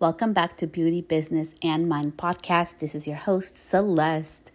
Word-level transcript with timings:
Welcome 0.00 0.32
back 0.32 0.56
to 0.56 0.66
Beauty, 0.66 1.02
Business, 1.02 1.52
and 1.62 1.86
Mind 1.86 2.16
podcast. 2.16 2.78
This 2.78 2.94
is 2.94 3.06
your 3.06 3.18
host, 3.18 3.58
Celeste. 3.58 4.50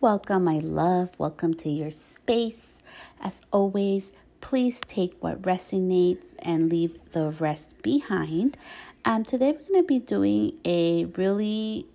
Welcome, 0.00 0.44
my 0.44 0.58
love. 0.58 1.10
Welcome 1.18 1.54
to 1.54 1.68
your 1.68 1.90
space. 1.90 2.78
As 3.20 3.40
always, 3.50 4.12
please 4.40 4.78
take 4.86 5.16
what 5.18 5.42
resonates 5.42 6.26
and 6.38 6.70
leave 6.70 7.00
the 7.10 7.30
rest 7.30 7.82
behind. 7.82 8.56
Um, 9.04 9.24
today, 9.24 9.50
we're 9.50 9.66
going 9.66 9.82
to 9.82 9.86
be 9.88 9.98
doing 9.98 10.52
a 10.64 11.06
really 11.06 11.88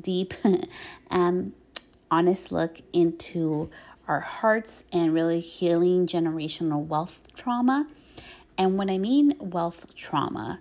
deep, 0.00 0.34
um, 1.12 1.52
honest 2.10 2.50
look 2.50 2.80
into 2.92 3.70
our 4.08 4.18
hearts 4.18 4.82
and 4.90 5.14
really 5.14 5.38
healing 5.38 6.08
generational 6.08 6.84
wealth 6.84 7.20
trauma. 7.36 7.86
And 8.58 8.76
when 8.78 8.90
I 8.90 8.98
mean 8.98 9.34
wealth 9.38 9.94
trauma, 9.94 10.58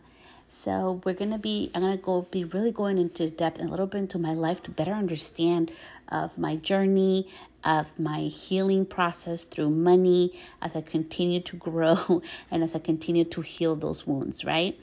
so 0.56 1.02
we're 1.04 1.14
gonna 1.16 1.40
be 1.40 1.72
I'm 1.74 1.82
gonna 1.82 1.98
go 1.98 2.28
be 2.30 2.44
really 2.44 2.72
going 2.72 2.98
into 2.98 3.30
depth 3.30 3.60
and 3.60 3.68
a 3.68 3.72
little 3.72 3.88
bit 3.88 3.98
into 4.00 4.20
my 4.20 4.34
life 4.34 4.62
to 4.64 4.72
better 4.72 4.94
understand 4.94 5.72
of 6.10 6.38
my 6.38 6.56
journey 6.56 7.28
of 7.64 7.88
my 7.98 8.22
healing 8.22 8.86
process 8.86 9.44
through 9.44 9.70
money 9.70 10.34
as 10.62 10.76
I 10.76 10.82
continue 10.82 11.40
to 11.42 11.56
grow 11.56 12.22
and 12.52 12.64
as 12.64 12.76
I 12.76 12.80
continue 12.80 13.24
to 13.26 13.42
heal 13.42 13.76
those 13.76 14.06
wounds, 14.06 14.44
right? 14.44 14.78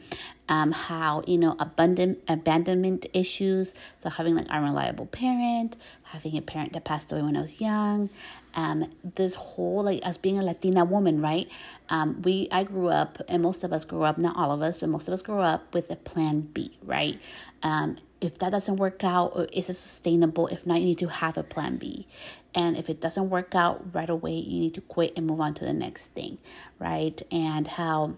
Um, 0.48 0.72
how 0.72 1.22
you 1.26 1.38
know 1.38 1.54
abundant 1.58 2.18
abandonment 2.26 3.06
issues, 3.12 3.74
so 4.02 4.10
having 4.10 4.34
like 4.34 4.48
unreliable 4.48 5.06
parent, 5.06 5.76
having 6.02 6.36
a 6.36 6.42
parent 6.42 6.72
that 6.72 6.84
passed 6.84 7.12
away 7.12 7.22
when 7.22 7.36
I 7.36 7.40
was 7.40 7.60
young, 7.60 8.10
um, 8.54 8.90
this 9.16 9.34
whole 9.34 9.84
like 9.84 10.02
as 10.02 10.16
being 10.18 10.38
a 10.38 10.42
Latina 10.42 10.84
woman, 10.84 11.20
right? 11.20 11.50
Um, 11.88 12.22
we 12.22 12.48
I 12.50 12.64
grew 12.64 12.88
up, 12.88 13.18
and 13.28 13.42
most 13.42 13.64
of 13.64 13.72
us 13.72 13.84
grew 13.84 14.02
up, 14.02 14.18
not 14.18 14.36
all 14.36 14.52
of 14.52 14.62
us, 14.62 14.78
but 14.78 14.88
most 14.88 15.08
of 15.08 15.14
us 15.14 15.22
grew 15.22 15.40
up 15.40 15.74
with 15.74 15.90
a 15.90 15.96
plan 15.96 16.40
B, 16.40 16.76
right? 16.82 17.18
Um, 17.62 17.98
if 18.20 18.38
that 18.38 18.50
doesn't 18.50 18.76
work 18.76 19.02
out, 19.02 19.32
or 19.34 19.44
is 19.46 19.70
it 19.70 19.74
sustainable? 19.74 20.46
If 20.48 20.66
not, 20.66 20.80
you 20.80 20.86
need 20.86 20.98
to 20.98 21.08
have 21.08 21.38
a 21.38 21.42
plan 21.42 21.76
B. 21.76 22.06
And 22.54 22.76
if 22.76 22.90
it 22.90 23.00
doesn't 23.00 23.30
work 23.30 23.54
out 23.54 23.94
right 23.94 24.10
away, 24.10 24.34
you 24.34 24.60
need 24.60 24.74
to 24.74 24.80
quit 24.80 25.14
and 25.16 25.26
move 25.26 25.40
on 25.40 25.54
to 25.54 25.64
the 25.64 25.72
next 25.72 26.08
thing, 26.08 26.38
right? 26.78 27.20
And 27.30 27.66
how 27.66 28.14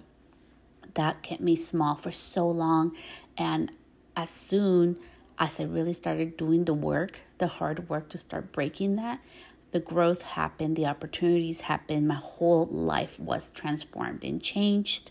that 0.94 1.22
kept 1.22 1.40
me 1.40 1.54
small 1.54 1.94
for 1.94 2.10
so 2.10 2.48
long. 2.48 2.96
And 3.38 3.70
as 4.16 4.30
soon 4.30 4.98
as 5.38 5.60
I 5.60 5.64
really 5.64 5.92
started 5.92 6.36
doing 6.36 6.64
the 6.64 6.74
work, 6.74 7.20
the 7.38 7.46
hard 7.46 7.88
work 7.88 8.08
to 8.10 8.18
start 8.18 8.52
breaking 8.52 8.96
that, 8.96 9.20
the 9.72 9.80
growth 9.80 10.22
happened, 10.22 10.76
the 10.76 10.86
opportunities 10.86 11.62
happened. 11.62 12.06
My 12.06 12.14
whole 12.14 12.66
life 12.66 13.18
was 13.18 13.50
transformed 13.50 14.22
and 14.22 14.40
changed. 14.42 15.10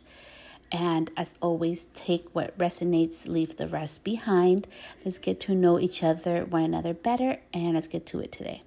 And 0.72 1.12
as 1.18 1.36
always, 1.42 1.86
take 1.94 2.34
what 2.34 2.58
resonates, 2.58 3.28
leave 3.28 3.58
the 3.58 3.68
rest 3.68 4.03
behind. 4.03 4.68
Let's 5.03 5.18
get 5.18 5.40
to 5.42 5.56
know 5.56 5.80
each 5.80 6.02
other, 6.02 6.45
one 6.45 6.64
another 6.64 6.94
better, 6.94 7.38
and 7.53 7.73
let's 7.73 7.88
get 7.88 8.06
to 8.08 8.20
it 8.20 8.31
today. 8.31 8.64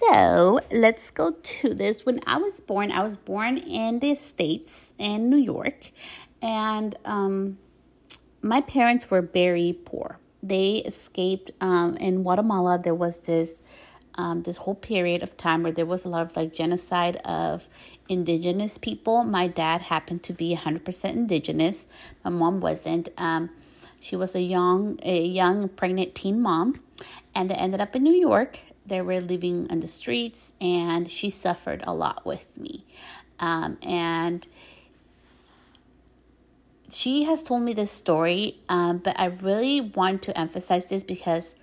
So 0.00 0.60
let's 0.72 1.10
go 1.10 1.32
to 1.32 1.74
this. 1.74 2.06
When 2.06 2.20
I 2.26 2.38
was 2.38 2.60
born, 2.60 2.90
I 2.90 3.02
was 3.02 3.16
born 3.16 3.58
in 3.58 3.98
the 4.00 4.14
States 4.14 4.94
in 4.98 5.28
New 5.28 5.36
York, 5.36 5.92
and 6.40 6.96
um, 7.04 7.58
my 8.42 8.60
parents 8.60 9.10
were 9.10 9.22
very 9.22 9.72
poor. 9.84 10.18
They 10.42 10.76
escaped 10.78 11.50
um, 11.60 11.96
in 11.96 12.22
Guatemala. 12.22 12.78
There 12.78 12.94
was 12.94 13.18
this 13.18 13.60
um, 14.18 14.42
this 14.42 14.56
whole 14.56 14.74
period 14.74 15.22
of 15.22 15.36
time 15.36 15.62
where 15.62 15.72
there 15.72 15.86
was 15.86 16.04
a 16.04 16.08
lot 16.08 16.22
of 16.22 16.36
like 16.36 16.52
genocide 16.52 17.16
of 17.24 17.68
indigenous 18.08 18.76
people. 18.76 19.22
My 19.22 19.46
dad 19.46 19.80
happened 19.80 20.24
to 20.24 20.32
be 20.32 20.56
100% 20.56 21.04
indigenous. 21.04 21.86
My 22.24 22.30
mom 22.30 22.60
wasn't. 22.60 23.08
Um, 23.16 23.48
she 24.00 24.16
was 24.16 24.34
a 24.34 24.40
young, 24.40 24.98
a 25.04 25.24
young 25.24 25.68
pregnant 25.68 26.16
teen 26.16 26.40
mom, 26.40 26.80
and 27.34 27.48
they 27.48 27.54
ended 27.54 27.80
up 27.80 27.94
in 27.94 28.02
New 28.02 28.14
York. 28.14 28.58
They 28.86 29.00
were 29.02 29.20
living 29.20 29.68
on 29.70 29.80
the 29.80 29.86
streets, 29.86 30.52
and 30.60 31.08
she 31.08 31.30
suffered 31.30 31.84
a 31.86 31.94
lot 31.94 32.26
with 32.26 32.46
me. 32.56 32.84
Um, 33.38 33.78
and 33.82 34.46
she 36.90 37.24
has 37.24 37.42
told 37.42 37.62
me 37.62 37.72
this 37.74 37.90
story, 37.90 38.60
um, 38.68 38.98
but 38.98 39.18
I 39.18 39.26
really 39.26 39.80
want 39.80 40.22
to 40.22 40.38
emphasize 40.38 40.86
this 40.86 41.02
because 41.02 41.54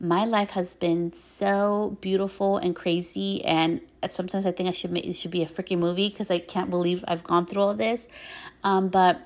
my 0.00 0.24
life 0.24 0.50
has 0.50 0.76
been 0.76 1.12
so 1.12 1.96
beautiful 2.00 2.58
and 2.58 2.76
crazy 2.76 3.44
and 3.44 3.80
sometimes 4.08 4.46
i 4.46 4.52
think 4.52 4.68
i 4.68 4.72
should 4.72 4.92
make 4.92 5.04
it 5.04 5.14
should 5.14 5.30
be 5.30 5.42
a 5.42 5.46
freaking 5.46 5.78
movie 5.78 6.08
because 6.08 6.30
i 6.30 6.38
can't 6.38 6.70
believe 6.70 7.04
i've 7.08 7.24
gone 7.24 7.44
through 7.46 7.62
all 7.62 7.74
this. 7.74 8.06
Um, 8.62 8.88
but 8.88 9.20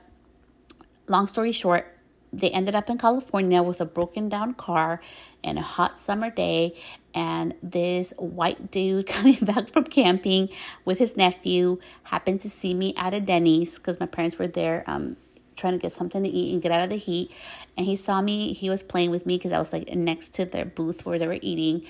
long 1.09 1.27
story 1.27 1.53
short 1.53 1.87
they 2.33 2.49
ended 2.51 2.75
up 2.75 2.89
in 2.89 2.97
california 2.97 3.63
with 3.63 3.83
a 3.83 3.85
broken 3.85 4.31
down 4.31 4.55
car 4.55 5.03
and 5.45 5.59
a 5.59 5.63
hot 5.63 5.99
summer 5.99 6.31
day 6.31 6.75
and 7.13 7.53
this 7.63 8.15
white 8.17 8.71
dude 8.71 9.07
coming 9.09 9.37
back 9.43 9.69
from 9.71 9.85
camping 9.85 10.49
with 10.87 10.97
his 10.97 11.19
nephew 11.19 11.79
happened 12.05 12.41
to 12.41 12.49
see 12.49 12.73
me 12.73 12.95
at 12.97 13.13
a 13.13 13.21
denny's 13.21 13.75
because 13.75 14.01
my 14.01 14.07
parents 14.07 14.39
were 14.39 14.47
there 14.47 14.85
um, 14.87 15.19
trying 15.63 15.73
to 15.75 15.79
get 15.79 15.93
something 15.93 16.23
to 16.25 16.29
eat 16.29 16.53
and 16.53 16.61
get 16.61 16.73
out 16.73 16.83
of 16.83 16.91
the 16.91 16.97
heat. 16.97 17.31
And 17.77 17.87
he 17.87 17.97
saw 17.97 18.21
me, 18.21 18.53
he 18.53 18.69
was 18.69 18.83
playing 18.83 19.11
with 19.11 19.25
me 19.25 19.39
because 19.39 19.53
I 19.53 19.59
was 19.59 19.73
like 19.73 19.89
next 19.95 20.35
to 20.35 20.45
their 20.45 20.67
booth 20.67 21.07
where 21.07 21.19
they 21.19 21.27
were 21.27 21.39
eating. 21.41 21.87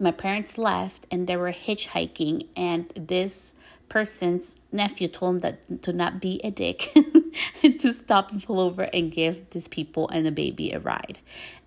My 0.00 0.10
parents 0.10 0.56
left 0.58 1.06
and 1.10 1.26
they 1.26 1.36
were 1.36 1.52
hitchhiking, 1.52 2.46
and 2.56 2.90
this 2.96 3.52
person's 3.88 4.54
nephew 4.72 5.08
told 5.08 5.34
him 5.34 5.38
that 5.40 5.82
to 5.82 5.92
not 5.92 6.20
be 6.20 6.40
a 6.42 6.50
dick 6.50 6.96
to 7.62 7.92
stop 7.92 8.32
and 8.32 8.42
pull 8.42 8.58
over 8.58 8.84
and 8.84 9.12
give 9.12 9.50
these 9.50 9.68
people 9.68 10.08
and 10.08 10.24
the 10.24 10.32
baby 10.32 10.72
a 10.72 10.80
ride. 10.80 11.18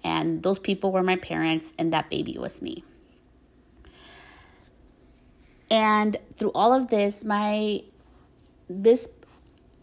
And 0.03 0.41
those 0.41 0.57
people 0.57 0.91
were 0.91 1.03
my 1.03 1.17
parents, 1.17 1.73
and 1.77 1.93
that 1.93 2.09
baby 2.09 2.37
was 2.39 2.61
me. 2.61 2.83
And 5.69 6.17
through 6.33 6.51
all 6.53 6.73
of 6.73 6.89
this, 6.89 7.23
my 7.23 7.83
this 8.67 9.07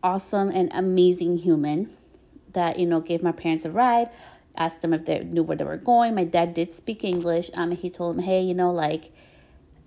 awesome 0.03 0.51
and 0.51 0.71
amazing 0.73 1.39
human 1.39 1.91
that 2.53 2.79
you 2.79 2.87
know 2.87 3.01
gave 3.01 3.23
my 3.23 3.33
parents 3.33 3.65
a 3.65 3.71
ride 3.71 4.11
asked 4.57 4.83
them 4.83 4.93
if 4.93 5.07
they 5.07 5.21
knew 5.21 5.43
where 5.43 5.57
they 5.57 5.65
were 5.65 5.79
going. 5.79 6.15
My 6.15 6.25
dad 6.25 6.55
did 6.55 6.73
speak 6.73 7.05
english 7.05 7.51
um 7.55 7.71
he 7.71 7.91
told 7.91 8.17
them 8.17 8.25
hey 8.25 8.43
you 8.43 8.55
know 8.55 8.71
like 8.71 9.13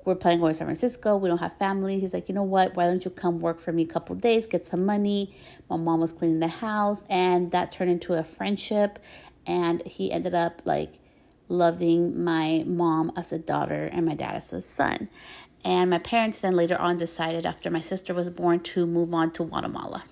we're 0.05 0.15
planning 0.15 0.39
going 0.39 0.53
to 0.53 0.57
san 0.57 0.67
francisco. 0.67 1.17
We 1.17 1.29
don't 1.29 1.39
have 1.39 1.57
family. 1.57 1.99
He's 1.99 2.13
like 2.13 2.29
you 2.29 2.35
know 2.35 2.43
what? 2.43 2.75
Why 2.75 2.85
don't 2.85 3.03
you 3.03 3.11
come 3.11 3.39
work 3.39 3.59
for 3.59 3.71
me 3.71 3.83
a 3.83 3.87
couple 3.87 4.15
days 4.15 4.47
get 4.47 4.65
some 4.65 4.85
money? 4.85 5.35
My 5.69 5.77
mom 5.77 5.99
was 5.99 6.13
cleaning 6.13 6.39
the 6.39 6.47
house 6.47 7.03
and 7.09 7.51
that 7.51 7.71
turned 7.71 7.91
into 7.91 8.13
a 8.13 8.23
friendship 8.23 8.99
and 9.45 9.81
he 9.85 10.11
ended 10.11 10.33
up 10.33 10.61
like 10.65 10.99
loving 11.47 12.23
my 12.23 12.63
mom 12.65 13.11
as 13.15 13.31
a 13.31 13.37
daughter 13.37 13.85
and 13.91 14.05
my 14.05 14.15
dad 14.15 14.35
as 14.35 14.51
a 14.51 14.61
son 14.61 15.09
and 15.65 15.89
my 15.89 15.97
parents 15.97 16.37
then 16.37 16.55
later 16.55 16.77
on 16.77 16.97
decided, 16.97 17.43
after 17.43 17.71
my 17.71 17.81
sister 17.81 18.13
was 18.13 18.29
born, 18.29 18.59
to 18.59 18.85
move 18.85 19.11
on 19.15 19.31
to 19.31 19.45
Guatemala. 19.45 20.03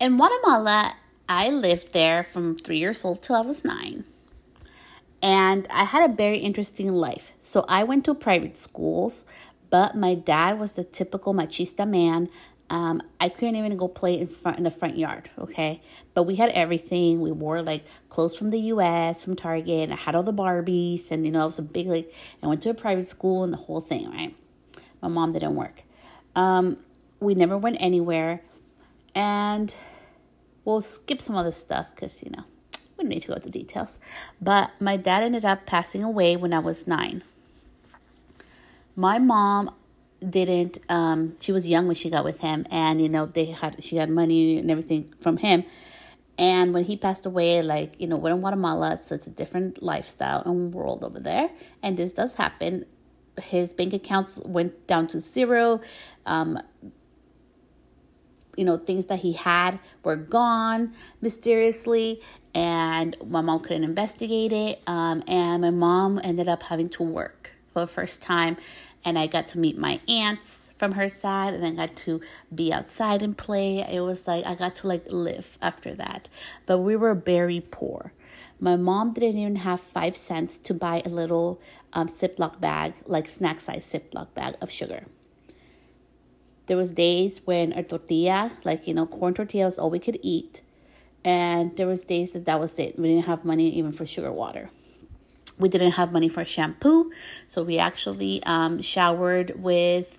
In 0.00 0.16
Guatemala, 0.16 0.96
I 1.28 1.50
lived 1.50 1.92
there 1.92 2.24
from 2.24 2.58
three 2.58 2.78
years 2.78 3.04
old 3.04 3.22
till 3.22 3.36
I 3.36 3.42
was 3.42 3.64
nine. 3.64 4.04
And 5.22 5.68
I 5.70 5.84
had 5.84 6.10
a 6.10 6.12
very 6.12 6.38
interesting 6.38 6.92
life. 6.92 7.32
So 7.40 7.64
I 7.68 7.84
went 7.84 8.04
to 8.06 8.14
private 8.14 8.56
schools, 8.56 9.24
but 9.70 9.96
my 9.96 10.16
dad 10.16 10.58
was 10.58 10.72
the 10.72 10.82
typical 10.82 11.32
machista 11.32 11.88
man 11.88 12.28
um, 12.68 13.00
I 13.20 13.28
couldn't 13.28 13.56
even 13.56 13.76
go 13.76 13.86
play 13.86 14.18
in 14.18 14.26
front 14.26 14.58
in 14.58 14.64
the 14.64 14.70
front 14.70 14.98
yard, 14.98 15.30
okay? 15.38 15.80
But 16.14 16.24
we 16.24 16.34
had 16.34 16.50
everything. 16.50 17.20
We 17.20 17.30
wore 17.30 17.62
like 17.62 17.84
clothes 18.08 18.36
from 18.36 18.50
the 18.50 18.58
US, 18.72 19.22
from 19.22 19.36
Target, 19.36 19.84
and 19.84 19.92
I 19.92 19.96
had 19.96 20.14
all 20.14 20.24
the 20.24 20.32
Barbies, 20.32 21.10
and 21.10 21.24
you 21.24 21.30
know, 21.30 21.42
it 21.42 21.46
was 21.46 21.58
a 21.58 21.62
big 21.62 21.86
like 21.86 22.12
I 22.42 22.46
went 22.48 22.62
to 22.62 22.70
a 22.70 22.74
private 22.74 23.08
school 23.08 23.44
and 23.44 23.52
the 23.52 23.58
whole 23.58 23.80
thing, 23.80 24.10
right? 24.10 24.34
My 25.00 25.08
mom 25.08 25.32
didn't 25.32 25.54
work. 25.54 25.82
Um, 26.34 26.78
we 27.20 27.34
never 27.34 27.56
went 27.56 27.76
anywhere, 27.78 28.42
and 29.14 29.74
we'll 30.64 30.80
skip 30.80 31.20
some 31.20 31.36
of 31.36 31.44
the 31.44 31.52
stuff 31.52 31.94
because 31.94 32.22
you 32.22 32.30
know 32.30 32.42
we 32.98 33.04
don't 33.04 33.08
need 33.10 33.20
to 33.22 33.28
go 33.28 33.34
into 33.34 33.50
details. 33.50 34.00
But 34.40 34.70
my 34.80 34.96
dad 34.96 35.22
ended 35.22 35.44
up 35.44 35.66
passing 35.66 36.02
away 36.02 36.36
when 36.36 36.52
I 36.52 36.58
was 36.58 36.88
nine. 36.88 37.22
My 38.96 39.18
mom 39.18 39.70
didn't 40.20 40.78
um 40.88 41.36
she 41.40 41.52
was 41.52 41.68
young 41.68 41.86
when 41.86 41.94
she 41.94 42.08
got 42.08 42.24
with 42.24 42.40
him 42.40 42.66
and 42.70 43.00
you 43.02 43.08
know 43.08 43.26
they 43.26 43.46
had 43.46 43.82
she 43.82 43.96
had 43.96 44.08
money 44.08 44.58
and 44.58 44.70
everything 44.70 45.12
from 45.20 45.36
him. 45.36 45.64
And 46.38 46.74
when 46.74 46.84
he 46.84 46.96
passed 46.96 47.26
away 47.26 47.62
like 47.62 47.94
you 47.98 48.06
know 48.06 48.16
we're 48.16 48.32
in 48.32 48.40
guatemala 48.40 48.98
so 49.02 49.14
it's 49.14 49.26
a 49.26 49.30
different 49.30 49.82
lifestyle 49.82 50.42
and 50.44 50.72
world 50.72 51.04
over 51.04 51.20
there. 51.20 51.50
And 51.82 51.96
this 51.96 52.12
does 52.12 52.34
happen. 52.34 52.86
His 53.40 53.72
bank 53.72 53.92
accounts 53.92 54.38
went 54.44 54.86
down 54.86 55.08
to 55.08 55.20
zero. 55.20 55.80
Um 56.24 56.60
you 58.56 58.64
know 58.64 58.78
things 58.78 59.06
that 59.06 59.18
he 59.18 59.34
had 59.34 59.78
were 60.02 60.16
gone 60.16 60.94
mysteriously. 61.20 62.22
And 62.54 63.14
my 63.22 63.42
mom 63.42 63.60
couldn't 63.60 63.84
investigate 63.84 64.52
it. 64.52 64.82
Um 64.86 65.22
and 65.26 65.60
my 65.60 65.70
mom 65.70 66.20
ended 66.24 66.48
up 66.48 66.62
having 66.62 66.88
to 66.90 67.02
work 67.02 67.52
for 67.74 67.80
the 67.80 67.86
first 67.86 68.22
time 68.22 68.56
and 69.06 69.16
I 69.18 69.28
got 69.28 69.48
to 69.48 69.58
meet 69.58 69.78
my 69.78 70.00
aunts 70.08 70.68
from 70.76 70.92
her 70.92 71.08
side 71.08 71.54
and 71.54 71.64
I 71.64 71.86
got 71.86 71.96
to 71.98 72.20
be 72.54 72.72
outside 72.72 73.22
and 73.22 73.38
play. 73.38 73.78
It 73.78 74.00
was 74.00 74.26
like 74.26 74.44
I 74.44 74.54
got 74.56 74.74
to 74.76 74.88
like 74.88 75.04
live 75.08 75.56
after 75.62 75.94
that. 75.94 76.28
But 76.66 76.78
we 76.78 76.96
were 76.96 77.14
very 77.14 77.60
poor. 77.60 78.12
My 78.58 78.76
mom 78.76 79.12
didn't 79.12 79.38
even 79.38 79.56
have 79.56 79.80
five 79.80 80.16
cents 80.16 80.58
to 80.58 80.74
buy 80.74 81.02
a 81.04 81.08
little 81.08 81.60
um, 81.92 82.08
Ziploc 82.08 82.60
bag, 82.60 82.94
like 83.06 83.28
snack 83.28 83.60
size 83.60 83.86
Ziploc 83.86 84.34
bag 84.34 84.56
of 84.60 84.70
sugar. 84.70 85.06
There 86.66 86.76
was 86.76 86.90
days 86.90 87.42
when 87.44 87.72
a 87.72 87.84
tortilla, 87.84 88.50
like 88.64 88.88
you 88.88 88.94
know, 88.94 89.06
corn 89.06 89.34
tortilla 89.34 89.66
was 89.66 89.78
all 89.78 89.88
we 89.88 90.00
could 90.00 90.18
eat, 90.20 90.62
and 91.24 91.76
there 91.76 91.86
was 91.86 92.02
days 92.02 92.32
that 92.32 92.46
that 92.46 92.58
was 92.58 92.76
it. 92.78 92.98
We 92.98 93.08
didn't 93.08 93.26
have 93.26 93.44
money 93.44 93.68
even 93.78 93.92
for 93.92 94.04
sugar 94.04 94.32
water. 94.32 94.70
We 95.58 95.68
didn't 95.68 95.92
have 95.92 96.12
money 96.12 96.28
for 96.28 96.44
shampoo, 96.44 97.10
so 97.48 97.62
we 97.62 97.78
actually 97.78 98.42
um, 98.44 98.82
showered 98.82 99.62
with 99.62 100.18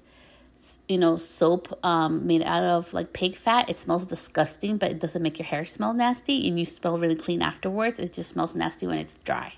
you 0.87 0.97
know, 0.97 1.17
soap 1.17 1.77
um, 1.85 2.25
made 2.25 2.41
out 2.41 2.63
of 2.63 2.93
like 2.93 3.13
pig 3.13 3.35
fat. 3.35 3.69
It 3.69 3.77
smells 3.77 4.05
disgusting, 4.05 4.77
but 4.77 4.91
it 4.91 4.99
doesn't 4.99 5.21
make 5.21 5.37
your 5.37 5.45
hair 5.45 5.65
smell 5.65 5.93
nasty, 5.93 6.47
and 6.47 6.59
you 6.59 6.65
smell 6.65 6.97
really 6.97 7.15
clean 7.15 7.41
afterwards. 7.41 7.99
It 7.99 8.13
just 8.13 8.31
smells 8.31 8.55
nasty 8.55 8.87
when 8.87 8.97
it's 8.97 9.15
dry. 9.23 9.53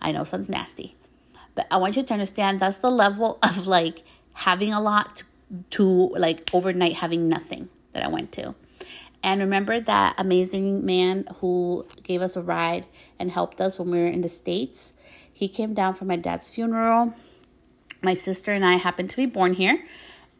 I 0.00 0.12
know 0.12 0.24
sounds 0.24 0.48
nasty, 0.48 0.96
but 1.54 1.66
I 1.70 1.76
want 1.76 1.96
you 1.96 2.02
to 2.02 2.12
understand 2.12 2.60
that's 2.60 2.78
the 2.78 2.90
level 2.90 3.38
of 3.42 3.66
like 3.66 4.02
having 4.34 4.72
a 4.72 4.80
lot 4.80 5.16
to, 5.16 5.24
to 5.70 5.84
like 6.18 6.50
overnight 6.52 6.94
having 6.96 7.28
nothing 7.28 7.68
that 7.92 8.04
I 8.04 8.08
went 8.08 8.32
to. 8.32 8.54
And 9.22 9.40
remember 9.40 9.80
that 9.80 10.14
amazing 10.16 10.86
man 10.86 11.26
who 11.40 11.84
gave 12.04 12.22
us 12.22 12.36
a 12.36 12.42
ride 12.42 12.86
and 13.18 13.32
helped 13.32 13.60
us 13.60 13.78
when 13.78 13.90
we 13.90 13.98
were 13.98 14.06
in 14.06 14.20
the 14.20 14.28
States? 14.28 14.92
He 15.38 15.46
came 15.46 15.72
down 15.72 15.94
for 15.94 16.04
my 16.04 16.16
dad's 16.16 16.48
funeral. 16.48 17.14
My 18.02 18.14
sister 18.14 18.52
and 18.52 18.64
I 18.64 18.74
happened 18.74 19.08
to 19.10 19.16
be 19.16 19.24
born 19.24 19.54
here 19.54 19.86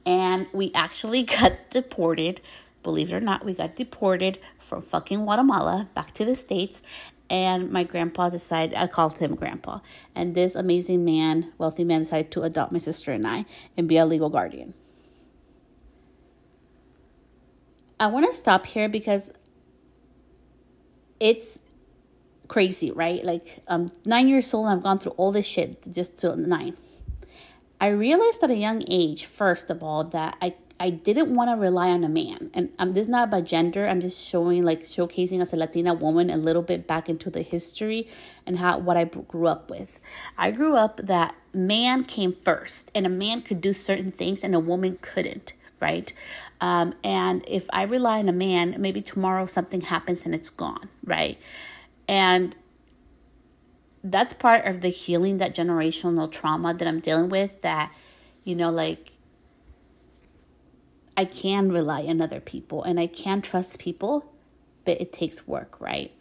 and 0.04 0.48
we 0.52 0.72
actually 0.74 1.22
got 1.38 1.70
deported. 1.70 2.40
Believe 2.82 3.12
it 3.12 3.14
or 3.14 3.20
not, 3.20 3.44
we 3.44 3.54
got 3.54 3.76
deported 3.76 4.40
from 4.58 4.82
fucking 4.82 5.22
Guatemala 5.22 5.88
back 5.94 6.14
to 6.14 6.24
the 6.24 6.34
States. 6.34 6.82
And 7.30 7.70
my 7.70 7.84
grandpa 7.84 8.28
decided, 8.28 8.76
I 8.76 8.88
called 8.88 9.20
him 9.20 9.36
grandpa. 9.36 9.78
And 10.16 10.34
this 10.34 10.56
amazing 10.56 11.04
man, 11.04 11.52
wealthy 11.58 11.84
man, 11.84 12.00
decided 12.00 12.32
to 12.32 12.42
adopt 12.42 12.72
my 12.72 12.80
sister 12.80 13.12
and 13.12 13.24
I 13.24 13.44
and 13.76 13.86
be 13.86 13.98
a 13.98 14.04
legal 14.04 14.30
guardian. 14.30 14.74
I 18.00 18.08
want 18.08 18.26
to 18.26 18.32
stop 18.32 18.66
here 18.66 18.88
because 18.88 19.30
it's 21.20 21.60
crazy, 22.48 22.90
right? 22.90 23.24
Like, 23.24 23.62
I'm 23.68 23.90
nine 24.04 24.28
years 24.28 24.52
old 24.52 24.66
and 24.66 24.78
I've 24.78 24.82
gone 24.82 24.98
through 24.98 25.12
all 25.12 25.32
this 25.32 25.46
shit 25.46 25.92
just 25.92 26.16
to 26.18 26.34
nine. 26.36 26.76
I 27.80 27.88
realized 27.88 28.42
at 28.42 28.50
a 28.50 28.56
young 28.56 28.82
age, 28.88 29.26
first 29.26 29.70
of 29.70 29.82
all, 29.82 30.04
that 30.04 30.36
I 30.42 30.54
I 30.80 30.90
didn't 30.90 31.34
want 31.34 31.50
to 31.50 31.56
rely 31.56 31.88
on 31.88 32.04
a 32.04 32.08
man. 32.08 32.50
And 32.54 32.70
um, 32.78 32.92
this 32.92 33.06
is 33.06 33.08
not 33.08 33.26
about 33.26 33.44
gender. 33.44 33.88
I'm 33.88 34.00
just 34.00 34.24
showing, 34.24 34.62
like, 34.62 34.84
showcasing 34.84 35.42
as 35.42 35.52
a 35.52 35.56
Latina 35.56 35.92
woman 35.92 36.30
a 36.30 36.36
little 36.36 36.62
bit 36.62 36.86
back 36.86 37.08
into 37.08 37.30
the 37.30 37.42
history 37.42 38.06
and 38.46 38.60
how 38.60 38.78
what 38.78 38.96
I 38.96 39.04
grew 39.04 39.48
up 39.48 39.70
with. 39.70 39.98
I 40.36 40.52
grew 40.52 40.76
up 40.76 41.00
that 41.02 41.34
man 41.52 42.04
came 42.04 42.36
first, 42.44 42.92
and 42.94 43.06
a 43.06 43.08
man 43.08 43.42
could 43.42 43.60
do 43.60 43.72
certain 43.72 44.12
things, 44.12 44.44
and 44.44 44.54
a 44.54 44.60
woman 44.60 44.98
couldn't, 45.00 45.54
right? 45.80 46.12
Um, 46.60 46.94
and 47.02 47.44
if 47.48 47.66
I 47.70 47.82
rely 47.82 48.20
on 48.20 48.28
a 48.28 48.32
man, 48.32 48.76
maybe 48.78 49.02
tomorrow 49.02 49.46
something 49.46 49.80
happens 49.80 50.24
and 50.24 50.34
it's 50.34 50.48
gone, 50.50 50.88
right? 51.04 51.38
And 52.08 52.56
that's 54.04 54.32
part 54.32 54.66
of 54.66 54.80
the 54.80 54.88
healing 54.88 55.38
that 55.38 55.54
generational 55.54 56.30
trauma 56.30 56.74
that 56.74 56.86
I'm 56.86 57.00
dealing 57.00 57.28
with 57.28 57.62
that 57.62 57.92
you 58.44 58.54
know 58.54 58.70
like 58.70 59.10
I 61.16 61.24
can 61.24 61.70
rely 61.70 62.02
on 62.04 62.20
other 62.20 62.40
people 62.40 62.84
and 62.84 62.98
I 63.00 63.06
can 63.06 63.42
trust 63.42 63.78
people 63.78 64.32
but 64.84 65.00
it 65.00 65.12
takes 65.12 65.46
work 65.46 65.80
right? 65.80 66.12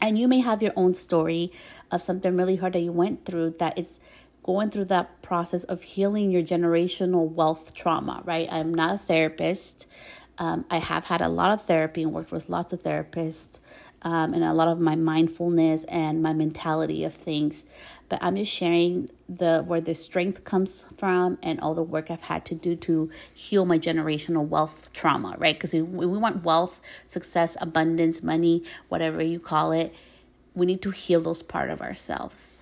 And 0.00 0.18
you 0.18 0.28
may 0.28 0.40
have 0.40 0.62
your 0.62 0.72
own 0.76 0.94
story 0.94 1.52
of 1.90 2.02
something 2.02 2.36
really 2.36 2.56
hard 2.56 2.74
that 2.74 2.80
you 2.80 2.92
went 2.92 3.24
through 3.24 3.56
that 3.58 3.78
is 3.78 4.00
going 4.42 4.70
through 4.70 4.84
that 4.86 5.22
process 5.22 5.64
of 5.64 5.82
healing 5.82 6.30
your 6.30 6.42
generational 6.42 7.30
wealth 7.30 7.74
trauma 7.74 8.22
right? 8.24 8.48
I'm 8.50 8.72
not 8.72 8.94
a 8.94 8.98
therapist. 8.98 9.86
Um, 10.38 10.66
I 10.70 10.78
have 10.78 11.04
had 11.04 11.22
a 11.22 11.28
lot 11.28 11.52
of 11.52 11.62
therapy 11.62 12.02
and 12.02 12.12
worked 12.12 12.30
with 12.30 12.48
lots 12.48 12.72
of 12.72 12.82
therapists 12.82 13.60
um, 14.06 14.34
and 14.34 14.44
a 14.44 14.54
lot 14.54 14.68
of 14.68 14.78
my 14.78 14.94
mindfulness 14.94 15.82
and 15.88 16.22
my 16.22 16.32
mentality 16.32 17.02
of 17.02 17.12
things. 17.12 17.64
But 18.08 18.20
I'm 18.22 18.36
just 18.36 18.52
sharing 18.52 19.10
the 19.28 19.64
where 19.66 19.80
the 19.80 19.94
strength 19.94 20.44
comes 20.44 20.84
from 20.96 21.38
and 21.42 21.58
all 21.58 21.74
the 21.74 21.82
work 21.82 22.08
I've 22.08 22.22
had 22.22 22.44
to 22.46 22.54
do 22.54 22.76
to 22.76 23.10
heal 23.34 23.64
my 23.64 23.80
generational 23.80 24.46
wealth 24.46 24.92
trauma, 24.92 25.34
right? 25.38 25.56
Because 25.56 25.72
we, 25.72 25.82
we 25.82 26.06
want 26.06 26.44
wealth, 26.44 26.80
success, 27.10 27.56
abundance, 27.60 28.22
money, 28.22 28.62
whatever 28.88 29.20
you 29.20 29.40
call 29.40 29.72
it. 29.72 29.92
We 30.54 30.66
need 30.66 30.82
to 30.82 30.92
heal 30.92 31.20
those 31.20 31.42
part 31.42 31.68
of 31.68 31.82
ourselves. 31.82 32.54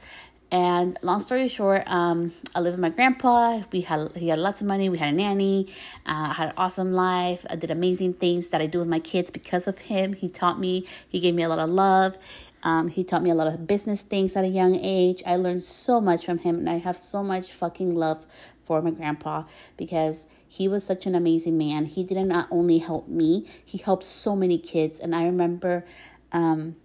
And 0.55 0.97
long 1.03 1.21
story 1.21 1.49
short, 1.49 1.83
um, 1.89 2.33
I 2.55 2.61
live 2.61 2.75
with 2.75 2.81
my 2.81 2.91
grandpa. 2.91 3.63
We 3.73 3.81
had 3.81 4.13
he 4.15 4.29
had 4.29 4.39
lots 4.39 4.61
of 4.61 4.69
money. 4.69 4.89
We 4.89 4.99
had 4.99 5.09
a 5.09 5.17
nanny. 5.17 5.67
Uh, 6.07 6.31
I 6.31 6.33
had 6.33 6.49
an 6.51 6.55
awesome 6.57 6.93
life. 6.93 7.45
I 7.51 7.57
did 7.57 7.73
amazing 7.73 8.15
things 8.15 8.47
that 8.51 8.61
I 8.61 8.67
do 8.67 8.79
with 8.79 8.87
my 8.87 9.01
kids 9.01 9.33
because 9.33 9.67
of 9.67 9.79
him. 9.79 10.13
He 10.13 10.29
taught 10.29 10.61
me. 10.61 10.87
He 11.09 11.19
gave 11.19 11.35
me 11.35 11.43
a 11.43 11.49
lot 11.49 11.59
of 11.59 11.71
love. 11.71 12.17
Um, 12.63 12.87
he 12.87 13.03
taught 13.03 13.25
me 13.25 13.31
a 13.31 13.35
lot 13.35 13.49
of 13.49 13.67
business 13.67 14.03
things 14.03 14.37
at 14.37 14.45
a 14.45 14.49
young 14.49 14.77
age. 14.77 15.25
I 15.27 15.35
learned 15.35 15.63
so 15.63 16.01
much 16.01 16.25
from 16.25 16.39
him, 16.39 16.59
and 16.59 16.71
I 16.71 16.79
have 16.79 16.97
so 16.97 17.25
much 17.25 17.51
fucking 17.51 17.97
love 17.97 18.25
for 18.63 18.81
my 18.81 18.93
grandpa 18.93 19.43
because 19.77 20.25
he 20.47 20.69
was 20.69 20.85
such 20.85 21.05
an 21.05 21.17
amazing 21.17 21.59
man. 21.59 21.87
He 21.87 22.05
didn't 22.05 22.29
not 22.29 22.47
only 22.53 22.79
help 22.79 23.09
me, 23.09 23.49
he 23.65 23.79
helped 23.79 24.05
so 24.05 24.37
many 24.37 24.59
kids. 24.59 25.01
And 25.01 25.17
I 25.17 25.25
remember 25.25 25.85
um, 26.31 26.77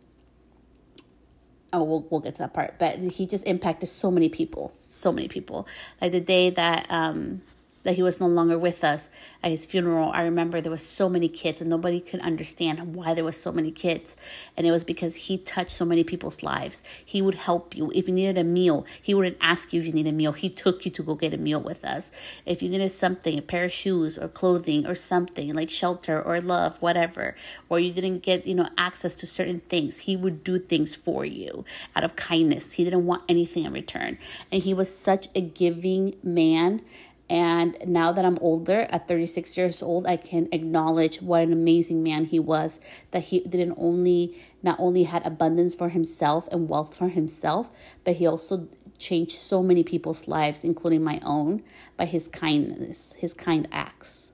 oh 1.74 1.84
we'll, 1.84 2.08
we'll 2.10 2.20
get 2.20 2.36
to 2.36 2.40
that 2.40 2.54
part. 2.54 2.76
But 2.80 3.00
he 3.00 3.26
just 3.26 3.46
impacted 3.46 3.90
so 3.90 4.12
many 4.12 4.30
people 4.30 4.74
so 4.92 5.12
many 5.12 5.28
people. 5.28 5.68
Like 6.02 6.12
the 6.12 6.20
day 6.20 6.50
that 6.52 6.86
um 6.90 7.42
that 7.84 7.96
he 7.96 8.04
was 8.04 8.20
no 8.20 8.28
longer 8.28 8.58
with 8.58 8.84
us 8.84 9.10
at 9.44 9.52
his 9.52 9.66
funeral. 9.66 10.12
I 10.12 10.22
remember 10.22 10.62
there 10.62 10.72
was 10.72 10.86
so 10.86 11.10
many 11.10 11.30
kids 11.30 11.62
and 11.62 11.70
nobody 11.70 12.00
could 12.00 12.20
understand 12.22 12.96
why 12.96 13.14
there 13.14 13.24
was 13.24 13.40
so 13.40 13.52
many 13.52 13.72
kids. 13.72 14.16
And 14.58 14.68
it 14.68 14.72
was 14.72 14.84
because 14.84 15.16
he 15.16 15.38
touched 15.38 15.72
so 15.72 15.86
many 15.86 16.04
people's 16.04 16.44
lives. 16.44 16.84
He 17.04 17.22
would 17.22 17.36
help 17.36 17.76
you. 17.76 17.92
If 17.96 18.08
you 18.08 18.14
needed 18.14 18.38
a 18.38 18.44
meal 18.44 18.86
he 19.02 19.14
wouldn't 19.14 19.38
ask 19.42 19.74
you 19.74 19.82
if 19.82 19.88
you 19.88 19.94
need 19.94 20.08
a 20.08 20.12
meal. 20.12 20.34
He 20.34 20.50
took 20.50 20.86
you 20.86 20.92
to 20.92 21.04
go 21.04 21.16
get 21.16 21.34
a 21.34 21.38
meal 21.38 21.62
with 21.62 21.84
us. 21.86 22.12
If 22.46 22.62
you 22.62 22.70
needed 22.70 22.90
something 22.90 23.38
a 23.38 23.42
pair 23.42 23.66
of 23.66 23.72
shoes 23.72 24.18
or 24.18 24.28
clothing 24.28 24.86
or 24.86 24.96
something 24.96 25.54
like 25.54 25.70
shelter 25.70 26.22
or 26.22 26.42
love 26.42 26.78
whatever 26.82 27.36
or 27.70 27.80
you 27.80 27.92
didn't 27.92 28.20
get 28.20 28.46
you 28.46 28.56
know 28.56 28.70
access 28.78 29.16
to 29.16 29.28
certain 29.28 29.62
things 29.62 30.00
he 30.00 30.16
would 30.16 30.44
do 30.44 30.60
things 30.60 30.96
for 30.96 31.26
you 31.26 31.66
out 31.96 32.04
of 32.04 32.16
kindness. 32.16 32.74
He 32.74 32.84
didn't 32.84 33.06
want 33.06 33.24
anything 33.30 33.66
in 33.66 33.74
return. 33.74 34.18
And 34.52 34.64
he 34.64 34.74
was 34.74 34.96
such 34.96 35.30
a 35.36 35.42
giving 35.42 36.16
man 36.24 36.82
and 37.30 37.78
now 37.86 38.12
that 38.12 38.26
I'm 38.26 38.40
older, 38.42 38.88
at 38.90 39.08
36 39.08 39.56
years 39.56 39.84
old, 39.84 40.08
I 40.08 40.18
can 40.18 40.50
acknowledge 40.52 41.22
what 41.22 41.44
an 41.44 41.54
amazing 41.54 42.02
man 42.02 42.26
he 42.26 42.40
was. 42.40 42.80
That 43.12 43.24
he 43.24 43.42
didn't 43.42 43.76
only, 43.78 44.36
not 44.64 44.80
only 44.80 45.04
had 45.04 45.26
abundance 45.28 45.76
for 45.76 45.90
himself 45.90 46.48
and 46.52 46.68
wealth 46.68 46.98
for 46.98 47.08
himself, 47.08 47.70
but 48.04 48.16
he 48.16 48.26
also 48.26 48.68
changed 48.98 49.38
so 49.38 49.62
many 49.62 49.84
people's 49.84 50.28
lives, 50.28 50.64
including 50.64 51.04
my 51.04 51.20
own, 51.24 51.62
by 51.98 52.06
his 52.06 52.28
kindness, 52.28 53.14
his 53.18 53.36
kind 53.36 53.68
acts. 53.72 54.32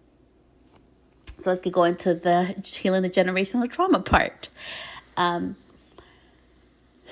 So 1.40 1.50
let's 1.50 1.60
get 1.62 1.74
going 1.74 1.98
to 1.98 2.14
the 2.14 2.56
healing 2.64 3.02
the 3.02 3.10
generational 3.10 3.70
trauma 3.70 4.00
part. 4.00 4.48
Um, 5.18 5.58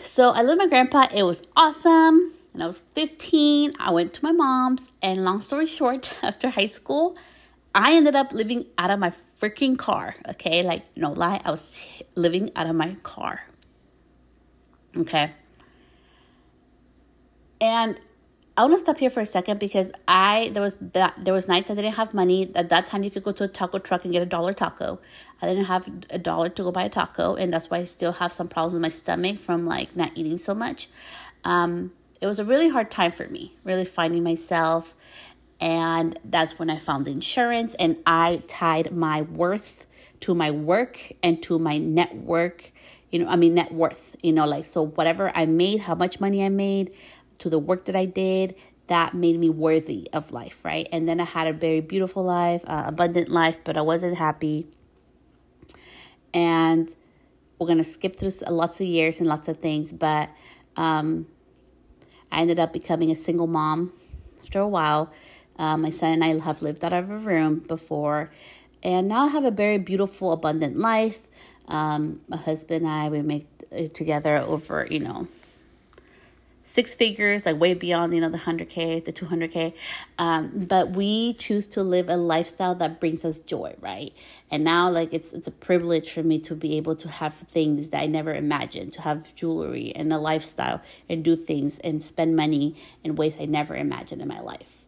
so 0.06 0.30
I 0.30 0.44
with 0.44 0.58
my 0.58 0.68
grandpa. 0.68 1.08
It 1.14 1.24
was 1.24 1.44
awesome. 1.58 2.34
When 2.54 2.62
I 2.62 2.68
was 2.68 2.80
15, 2.94 3.74
I 3.80 3.92
went 3.92 4.14
to 4.14 4.24
my 4.24 4.32
mom's, 4.32 4.82
and 5.02 5.26
long 5.26 5.42
story 5.42 5.66
short, 5.66 6.14
after 6.22 6.50
high 6.50 6.68
school, 6.68 7.18
I 7.74 7.96
ended 7.96 8.16
up 8.16 8.32
living 8.32 8.68
out 8.78 8.92
of 8.92 9.00
my 9.00 9.12
freaking 9.42 9.78
car. 9.78 10.16
Okay, 10.30 10.64
like 10.64 10.84
no 10.96 11.12
lie, 11.12 11.42
I 11.44 11.52
was 11.52 11.84
living 12.16 12.52
out 12.56 12.68
of 12.68 12.76
my 12.76 12.96
car. 13.02 13.42
Okay. 14.96 15.32
And 17.60 18.00
I 18.56 18.62
want 18.62 18.74
to 18.74 18.80
stop 18.80 19.00
here 19.00 19.10
for 19.10 19.22
a 19.22 19.26
second 19.26 19.60
because 19.60 19.92
I 20.08 20.52
there 20.54 20.62
was 20.62 20.76
that 20.94 21.16
there 21.18 21.34
was 21.34 21.48
nights 21.48 21.72
I 21.72 21.74
didn't 21.74 21.96
have 21.96 22.14
money. 22.14 22.52
At 22.54 22.70
that 22.70 22.86
time, 22.86 23.02
you 23.02 23.10
could 23.10 23.24
go 23.24 23.32
to 23.32 23.46
a 23.46 23.48
taco 23.48 23.80
truck 23.80 24.04
and 24.04 24.14
get 24.14 24.22
a 24.22 24.28
dollar 24.28 24.54
taco. 24.54 25.00
I 25.42 25.48
didn't 25.48 25.66
have 25.66 25.90
a 26.12 26.20
dollar 26.20 26.50
to 26.50 26.64
go 26.64 26.72
buy 26.72 26.84
a 26.84 26.90
taco, 26.90 27.34
and 27.34 27.52
that's 27.52 27.72
why 27.72 27.80
I 27.80 27.86
still 27.86 28.12
have 28.12 28.32
some 28.32 28.48
problems 28.48 28.74
with 28.74 28.82
my 28.84 28.90
stomach 28.90 29.40
from 29.40 29.66
like 29.66 29.96
not 29.96 30.12
eating 30.14 30.38
so 30.38 30.54
much. 30.54 30.88
Um, 31.44 31.94
it 32.24 32.26
was 32.26 32.40
a 32.40 32.46
really 32.46 32.70
hard 32.70 32.90
time 32.90 33.12
for 33.12 33.28
me, 33.28 33.54
really 33.66 33.84
finding 33.84 34.24
myself. 34.24 34.96
And 35.60 36.18
that's 36.24 36.58
when 36.58 36.70
I 36.70 36.78
found 36.78 37.06
insurance 37.06 37.76
and 37.78 37.98
I 38.06 38.44
tied 38.48 38.96
my 38.96 39.24
worth 39.24 39.86
to 40.22 40.34
my 40.34 40.50
work 40.50 41.12
and 41.22 41.44
to 41.44 41.60
my 41.60 41.78
network, 41.78 42.72
you 43.12 43.20
know, 43.20 43.28
I 43.28 43.36
mean, 43.36 43.56
net 43.56 43.74
worth, 43.74 44.16
you 44.24 44.32
know, 44.32 44.46
like, 44.46 44.66
so 44.66 44.84
whatever 44.84 45.34
I 45.36 45.46
made, 45.46 45.82
how 45.82 45.96
much 45.96 46.22
money 46.22 46.46
I 46.46 46.48
made, 46.48 46.94
to 47.40 47.50
the 47.50 47.60
work 47.60 47.84
that 47.86 47.96
I 47.96 48.06
did, 48.06 48.56
that 48.88 49.14
made 49.14 49.38
me 49.38 49.50
worthy 49.50 50.08
of 50.14 50.32
life, 50.32 50.64
right? 50.64 50.88
And 50.94 51.10
then 51.10 51.20
I 51.20 51.26
had 51.26 51.48
a 51.48 51.54
very 51.54 51.82
beautiful 51.82 52.24
life, 52.24 52.64
uh, 52.68 52.86
abundant 52.88 53.28
life, 53.28 53.58
but 53.66 53.76
I 53.76 53.82
wasn't 53.82 54.16
happy. 54.16 54.66
And 56.34 56.96
we're 57.60 57.68
gonna 57.68 57.84
skip 57.84 58.16
through 58.16 58.32
lots 58.48 58.80
of 58.80 58.88
years 58.88 59.20
and 59.20 59.28
lots 59.28 59.50
of 59.50 59.60
things, 59.60 59.92
but 59.92 60.30
um, 60.78 61.28
I 62.34 62.42
ended 62.42 62.60
up 62.60 62.74
becoming 62.74 63.12
a 63.12 63.16
single 63.16 63.48
mom 63.48 63.94
after 64.42 64.60
a 64.60 64.68
while. 64.68 65.12
Uh, 65.58 65.78
my 65.78 65.92
son 65.92 66.14
and 66.14 66.24
I 66.24 66.44
have 66.44 66.64
lived 66.64 66.84
out 66.84 66.92
of 66.92 67.10
a 67.12 67.18
room 67.18 67.60
before, 67.60 68.32
and 68.82 69.08
now 69.08 69.26
I 69.26 69.28
have 69.28 69.46
a 69.46 69.52
very 69.52 69.78
beautiful, 69.78 70.32
abundant 70.32 70.78
life. 70.78 71.22
Um, 71.68 72.22
my 72.28 72.38
husband 72.38 72.86
and 72.86 72.92
I 72.92 73.10
we 73.10 73.22
make 73.22 73.48
together 73.94 74.38
over 74.38 74.88
you 74.90 75.00
know 75.00 75.28
six 76.74 76.96
figures, 76.96 77.46
like 77.46 77.60
way 77.60 77.76
beyond, 77.76 78.16
you 78.16 78.20
know, 78.20 78.30
the 78.30 78.38
100K, 78.40 79.06
the 79.06 79.14
200K. 79.14 79.74
Um, 80.18 80.52
but 80.56 80.90
we 80.90 81.36
choose 81.36 81.68
to 81.68 81.84
live 81.84 82.10
a 82.10 82.18
lifestyle 82.18 82.74
that 82.76 83.00
brings 83.00 83.24
us 83.24 83.38
joy, 83.38 83.76
right? 83.80 84.12
And 84.50 84.64
now, 84.64 84.90
like, 84.90 85.14
it's, 85.14 85.34
it's 85.34 85.48
a 85.48 85.52
privilege 85.52 86.12
for 86.12 86.24
me 86.24 86.40
to 86.40 86.56
be 86.56 86.78
able 86.78 86.96
to 86.96 87.08
have 87.08 87.36
things 87.36 87.90
that 87.90 88.02
I 88.02 88.08
never 88.08 88.34
imagined, 88.34 88.94
to 88.94 89.02
have 89.02 89.36
jewelry 89.36 89.94
and 89.96 90.12
a 90.12 90.18
lifestyle 90.18 90.82
and 91.08 91.24
do 91.24 91.36
things 91.36 91.78
and 91.80 92.02
spend 92.04 92.36
money 92.36 92.76
in 93.04 93.14
ways 93.14 93.38
I 93.40 93.46
never 93.46 93.76
imagined 93.76 94.24
in 94.24 94.28
my 94.28 94.40
life. 94.40 94.84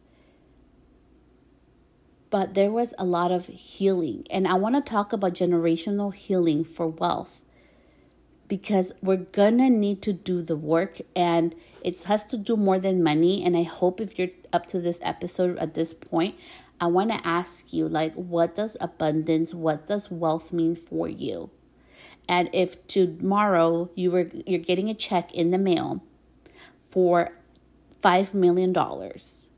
But 2.32 2.56
there 2.56 2.72
was 2.72 2.96
a 2.98 3.06
lot 3.06 3.32
of 3.32 3.46
healing. 3.46 4.26
And 4.32 4.48
I 4.48 4.56
want 4.56 4.74
to 4.74 4.82
talk 4.82 5.14
about 5.14 5.34
generational 5.34 6.12
healing 6.12 6.64
for 6.64 6.88
wealth 6.88 7.45
because 8.48 8.92
we're 9.02 9.18
gonna 9.18 9.70
need 9.70 10.02
to 10.02 10.14
do 10.14 10.42
the 10.42 10.56
work 10.56 11.00
and 11.16 11.56
it 11.84 12.02
has 12.04 12.24
to 12.26 12.38
do 12.38 12.56
more 12.56 12.80
than 12.80 13.02
money 13.04 13.44
and 13.44 13.58
i 13.58 13.64
hope 13.64 14.00
if 14.00 14.20
you're 14.20 14.30
up 14.54 14.66
to 14.68 14.80
this 14.80 15.00
episode 15.02 15.58
at 15.58 15.74
this 15.74 15.94
point 15.94 16.36
i 16.80 16.86
want 16.86 17.10
to 17.10 17.28
ask 17.28 17.74
you 17.74 17.88
like 17.88 18.14
what 18.14 18.56
does 18.56 18.78
abundance 18.80 19.54
what 19.54 19.88
does 19.88 20.12
wealth 20.12 20.52
mean 20.54 20.76
for 20.76 21.08
you? 21.08 21.50
And 22.28 22.50
if 22.54 22.88
tomorrow 22.88 23.90
you 23.96 24.12
were 24.12 24.30
you're 24.46 24.60
getting 24.60 24.90
a 24.90 24.94
check 24.94 25.34
in 25.34 25.52
the 25.52 25.58
mail 25.58 26.04
for 26.90 27.32
5 28.02 28.34
million 28.34 28.74
dollars 28.74 29.50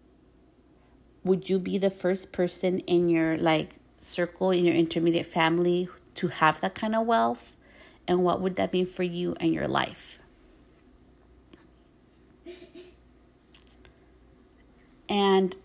would 1.23 1.49
you 1.49 1.59
be 1.59 1.77
the 1.77 1.89
first 1.89 2.31
person 2.31 2.79
in 2.81 3.09
your 3.09 3.37
like 3.37 3.71
circle 4.01 4.51
in 4.51 4.65
your 4.65 4.75
intermediate 4.75 5.25
family 5.25 5.89
to 6.15 6.27
have 6.29 6.59
that 6.61 6.73
kind 6.73 6.95
of 6.95 7.05
wealth 7.05 7.53
and 8.07 8.23
what 8.23 8.41
would 8.41 8.55
that 8.55 8.73
mean 8.73 8.85
for 8.85 9.03
you 9.03 9.35
and 9.39 9.53
your 9.53 9.67
life? 9.67 10.19
And 15.09 15.55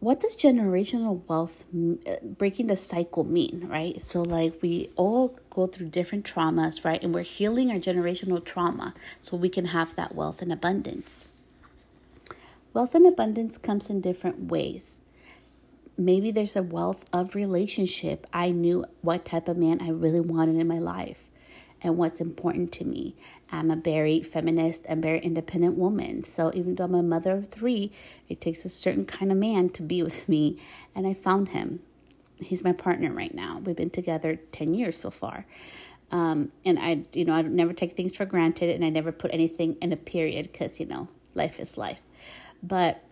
what 0.00 0.20
does 0.20 0.36
generational 0.36 1.26
wealth 1.26 1.64
uh, 2.06 2.16
breaking 2.22 2.68
the 2.68 2.76
cycle 2.76 3.24
mean 3.24 3.66
right? 3.68 4.00
So 4.00 4.22
like 4.22 4.60
we 4.62 4.90
all 4.96 5.38
go 5.50 5.66
through 5.66 5.88
different 5.88 6.24
traumas 6.24 6.84
right? 6.84 7.02
And 7.02 7.14
we're 7.14 7.22
healing 7.22 7.70
our 7.70 7.78
generational 7.78 8.44
trauma 8.44 8.94
so 9.22 9.36
we 9.36 9.48
can 9.48 9.66
have 9.66 9.96
that 9.96 10.14
wealth 10.14 10.42
and 10.42 10.52
abundance. 10.52 11.32
Wealth 12.72 12.94
and 12.94 13.06
abundance 13.06 13.58
comes 13.58 13.88
in 13.88 14.00
different 14.00 14.50
ways 14.50 15.00
maybe 15.98 16.30
there's 16.30 16.56
a 16.56 16.62
wealth 16.62 17.04
of 17.12 17.34
relationship. 17.34 18.26
I 18.32 18.50
knew 18.50 18.84
what 19.00 19.24
type 19.24 19.48
of 19.48 19.56
man 19.56 19.80
I 19.80 19.90
really 19.90 20.20
wanted 20.20 20.56
in 20.56 20.68
my 20.68 20.78
life 20.78 21.28
and 21.82 21.96
what's 21.96 22.20
important 22.20 22.72
to 22.72 22.84
me. 22.84 23.14
I'm 23.50 23.70
a 23.70 23.76
very 23.76 24.22
feminist 24.22 24.86
and 24.88 25.02
very 25.02 25.20
independent 25.20 25.76
woman. 25.76 26.24
So 26.24 26.50
even 26.54 26.74
though 26.74 26.84
I'm 26.84 26.94
a 26.94 27.02
mother 27.02 27.32
of 27.32 27.48
three, 27.48 27.92
it 28.28 28.40
takes 28.40 28.64
a 28.64 28.68
certain 28.68 29.04
kind 29.04 29.30
of 29.30 29.38
man 29.38 29.70
to 29.70 29.82
be 29.82 30.02
with 30.02 30.28
me. 30.28 30.60
And 30.94 31.06
I 31.06 31.14
found 31.14 31.48
him. 31.48 31.80
He's 32.38 32.62
my 32.62 32.72
partner 32.72 33.12
right 33.12 33.34
now. 33.34 33.62
We've 33.64 33.76
been 33.76 33.90
together 33.90 34.36
10 34.52 34.74
years 34.74 34.98
so 34.98 35.10
far. 35.10 35.46
Um, 36.10 36.52
and 36.64 36.78
I, 36.78 37.02
you 37.12 37.24
know, 37.24 37.32
I 37.32 37.42
never 37.42 37.72
take 37.72 37.94
things 37.94 38.14
for 38.14 38.26
granted 38.26 38.70
and 38.70 38.84
I 38.84 38.90
never 38.90 39.10
put 39.10 39.32
anything 39.32 39.76
in 39.80 39.92
a 39.92 39.96
period 39.96 40.52
because, 40.52 40.78
you 40.78 40.86
know, 40.86 41.08
life 41.34 41.58
is 41.58 41.76
life. 41.76 42.02
But 42.62 43.02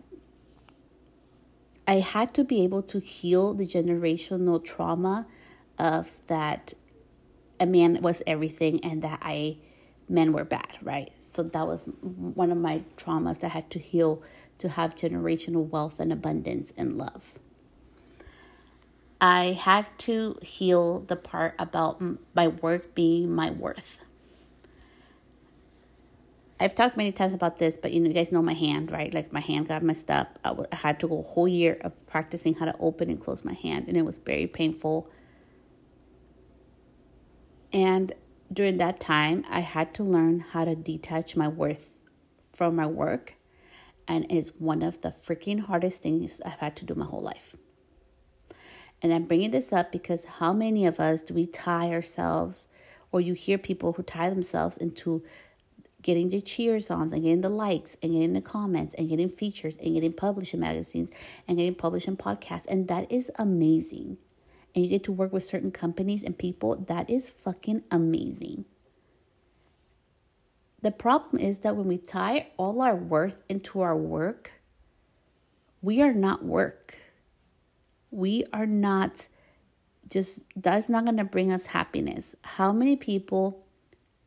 I 1.87 1.95
had 1.95 2.33
to 2.35 2.43
be 2.43 2.63
able 2.63 2.81
to 2.83 2.99
heal 2.99 3.53
the 3.53 3.65
generational 3.65 4.63
trauma 4.63 5.27
of 5.77 6.25
that 6.27 6.73
a 7.59 7.65
man 7.65 8.01
was 8.01 8.21
everything 8.25 8.83
and 8.83 9.01
that 9.01 9.19
I 9.21 9.57
men 10.09 10.33
were 10.33 10.43
bad, 10.43 10.77
right? 10.81 11.11
So 11.19 11.43
that 11.43 11.67
was 11.67 11.85
one 12.01 12.51
of 12.51 12.57
my 12.57 12.83
traumas 12.97 13.39
that 13.39 13.47
I 13.47 13.49
had 13.49 13.69
to 13.71 13.79
heal 13.79 14.21
to 14.57 14.69
have 14.69 14.95
generational 14.95 15.67
wealth 15.69 15.99
and 15.99 16.11
abundance 16.11 16.73
and 16.77 16.97
love. 16.97 17.33
I 19.19 19.53
had 19.53 19.87
to 19.99 20.37
heal 20.41 20.99
the 20.99 21.15
part 21.15 21.55
about 21.57 22.01
my 22.33 22.47
work 22.47 22.93
being 22.93 23.33
my 23.33 23.49
worth. 23.51 23.99
I've 26.59 26.73
talked 26.73 26.95
many 26.95 27.11
times 27.11 27.33
about 27.33 27.59
this, 27.59 27.75
but 27.75 27.91
you 27.91 27.99
know, 27.99 28.07
you 28.07 28.13
guys 28.13 28.31
know 28.31 28.41
my 28.41 28.53
hand, 28.53 28.91
right? 28.91 29.13
Like 29.13 29.33
my 29.33 29.41
hand 29.41 29.67
got 29.67 29.83
messed 29.83 30.09
up. 30.09 30.39
I, 30.43 30.49
w- 30.49 30.67
I 30.71 30.77
had 30.77 30.99
to 31.01 31.07
go 31.07 31.19
a 31.19 31.23
whole 31.23 31.47
year 31.47 31.77
of 31.81 32.07
practicing 32.07 32.53
how 32.53 32.65
to 32.65 32.75
open 32.79 33.09
and 33.09 33.19
close 33.19 33.43
my 33.43 33.53
hand, 33.53 33.87
and 33.87 33.97
it 33.97 34.05
was 34.05 34.19
very 34.19 34.47
painful. 34.47 35.09
And 37.73 38.13
during 38.53 38.77
that 38.77 39.01
time, 39.01 39.43
I 39.49 39.59
had 39.59 39.93
to 39.95 40.03
learn 40.03 40.39
how 40.39 40.63
to 40.63 40.75
detach 40.75 41.35
my 41.35 41.49
worth 41.49 41.91
from 42.53 42.77
my 42.77 42.85
work, 42.85 43.35
and 44.07 44.25
it's 44.29 44.49
one 44.57 44.81
of 44.81 45.01
the 45.01 45.09
freaking 45.09 45.59
hardest 45.59 46.01
things 46.01 46.39
I've 46.45 46.59
had 46.59 46.77
to 46.77 46.85
do 46.85 46.95
my 46.95 47.05
whole 47.05 47.21
life. 47.21 47.55
And 49.01 49.13
I'm 49.13 49.25
bringing 49.25 49.51
this 49.51 49.73
up 49.73 49.91
because 49.91 50.23
how 50.25 50.53
many 50.53 50.85
of 50.85 51.01
us 51.01 51.21
do 51.21 51.33
we 51.33 51.47
tie 51.47 51.91
ourselves, 51.91 52.69
or 53.11 53.19
you 53.19 53.33
hear 53.33 53.57
people 53.57 53.93
who 53.93 54.03
tie 54.03 54.29
themselves 54.29 54.77
into 54.77 55.21
getting 56.05 56.29
the 56.29 56.39
cheers 56.39 56.91
ons 56.91 57.11
and 57.11 57.23
getting 57.23 57.41
the 57.41 57.49
likes 57.49 57.97
and 58.03 58.13
getting 58.13 58.33
the 58.33 58.41
comments 58.41 58.93
and 58.93 59.09
getting 59.09 59.27
features 59.27 59.75
and 59.77 59.95
getting 59.95 60.13
published 60.13 60.53
in 60.53 60.59
magazines 60.59 61.09
and 61.47 61.57
getting 61.57 61.73
published 61.73 62.07
in 62.07 62.15
podcasts. 62.15 62.67
And 62.67 62.87
that 62.89 63.11
is 63.11 63.31
amazing. 63.37 64.19
And 64.75 64.83
you 64.83 64.89
get 64.91 65.03
to 65.05 65.11
work 65.11 65.33
with 65.33 65.43
certain 65.43 65.71
companies 65.71 66.23
and 66.23 66.37
people. 66.37 66.75
That 66.75 67.09
is 67.09 67.27
fucking 67.27 67.85
amazing. 67.89 68.65
The 70.83 70.91
problem 70.91 71.41
is 71.41 71.59
that 71.59 71.75
when 71.75 71.87
we 71.87 71.97
tie 71.97 72.49
all 72.57 72.83
our 72.83 72.95
worth 72.95 73.41
into 73.49 73.81
our 73.81 73.97
work, 73.97 74.51
we 75.81 76.03
are 76.03 76.13
not 76.13 76.45
work. 76.45 76.99
We 78.11 78.43
are 78.53 78.67
not 78.67 79.27
just, 80.07 80.41
that's 80.55 80.87
not 80.87 81.05
going 81.05 81.17
to 81.17 81.23
bring 81.23 81.51
us 81.51 81.65
happiness. 81.65 82.35
How 82.43 82.71
many 82.71 82.95
people 82.95 83.64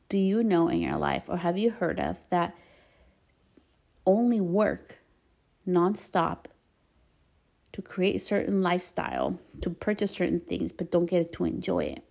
do 0.09 0.19
you 0.19 0.43
know 0.43 0.69
in 0.69 0.81
your 0.81 0.97
life 0.97 1.25
or 1.29 1.37
have 1.37 1.59
you 1.59 1.71
heard 1.71 2.01
of 2.01 2.19
that 2.31 2.55
only 4.07 4.41
work 4.41 4.99
nonstop 5.67 6.47
to 7.73 7.83
create 7.83 8.19
certain 8.19 8.63
lifestyle, 8.63 9.39
to 9.61 9.71
purchase 9.71 10.13
certain 10.13 10.41
things, 10.41 10.73
but 10.73 10.91
don't 10.91 11.07
get 11.07 11.33
to 11.35 11.45
enjoy 11.45 11.85
it? 11.85 12.05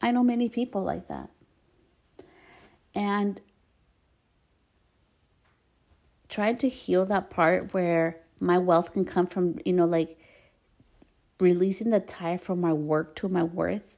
I 0.00 0.10
know 0.10 0.22
many 0.22 0.48
people 0.48 0.82
like 0.82 1.08
that. 1.08 1.30
And 2.94 3.40
trying 6.28 6.56
to 6.58 6.68
heal 6.68 7.04
that 7.06 7.30
part 7.30 7.74
where 7.74 8.20
my 8.40 8.58
wealth 8.58 8.92
can 8.92 9.04
come 9.04 9.26
from, 9.26 9.58
you 9.64 9.72
know, 9.72 9.86
like 9.86 10.18
releasing 11.40 11.90
the 11.90 12.00
tie 12.00 12.36
from 12.36 12.60
my 12.60 12.72
work 12.72 13.14
to 13.16 13.28
my 13.28 13.42
worth 13.42 13.96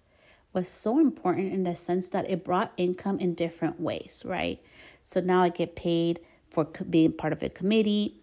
was 0.57 0.69
so 0.69 0.99
important 0.99 1.53
in 1.53 1.65
the 1.65 1.75
sense 1.75 2.09
that 2.09 2.29
it 2.31 2.43
brought 2.43 2.73
income 2.79 3.19
in 3.19 3.35
different 3.35 3.79
ways, 3.79 4.23
right? 4.25 4.59
So 5.05 5.21
now 5.21 5.43
I 5.43 5.51
get 5.51 5.77
paid 5.77 6.19
for 6.51 6.65
being 6.65 7.13
part 7.13 7.35
of 7.35 7.43
a 7.43 7.51
committee. 7.51 8.23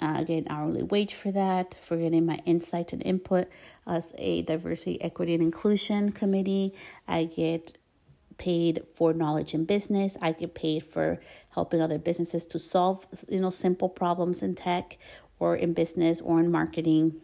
Uh, 0.00 0.14
I 0.16 0.24
get 0.24 0.38
an 0.38 0.46
hourly 0.48 0.82
wage 0.82 1.14
for 1.14 1.30
that, 1.32 1.76
for 1.78 1.98
getting 1.98 2.24
my 2.24 2.40
insight 2.46 2.94
and 2.94 3.02
input 3.02 3.48
as 3.86 4.14
a 4.16 4.42
diversity, 4.42 5.00
equity, 5.02 5.34
and 5.34 5.42
inclusion 5.42 6.10
committee. 6.10 6.74
I 7.06 7.24
get 7.24 7.76
paid 8.38 8.84
for 8.94 9.12
knowledge 9.12 9.52
in 9.52 9.66
business. 9.66 10.16
I 10.22 10.32
get 10.32 10.54
paid 10.54 10.86
for 10.86 11.20
helping 11.50 11.82
other 11.82 11.98
businesses 11.98 12.46
to 12.46 12.58
solve, 12.58 13.06
you 13.28 13.40
know, 13.40 13.50
simple 13.50 13.90
problems 13.90 14.42
in 14.42 14.54
tech 14.54 14.96
or 15.38 15.54
in 15.54 15.74
business 15.74 16.22
or 16.22 16.40
in 16.40 16.50
marketing 16.50 17.20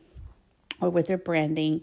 or 0.83 0.91
with 0.91 1.07
their 1.07 1.17
branding. 1.19 1.81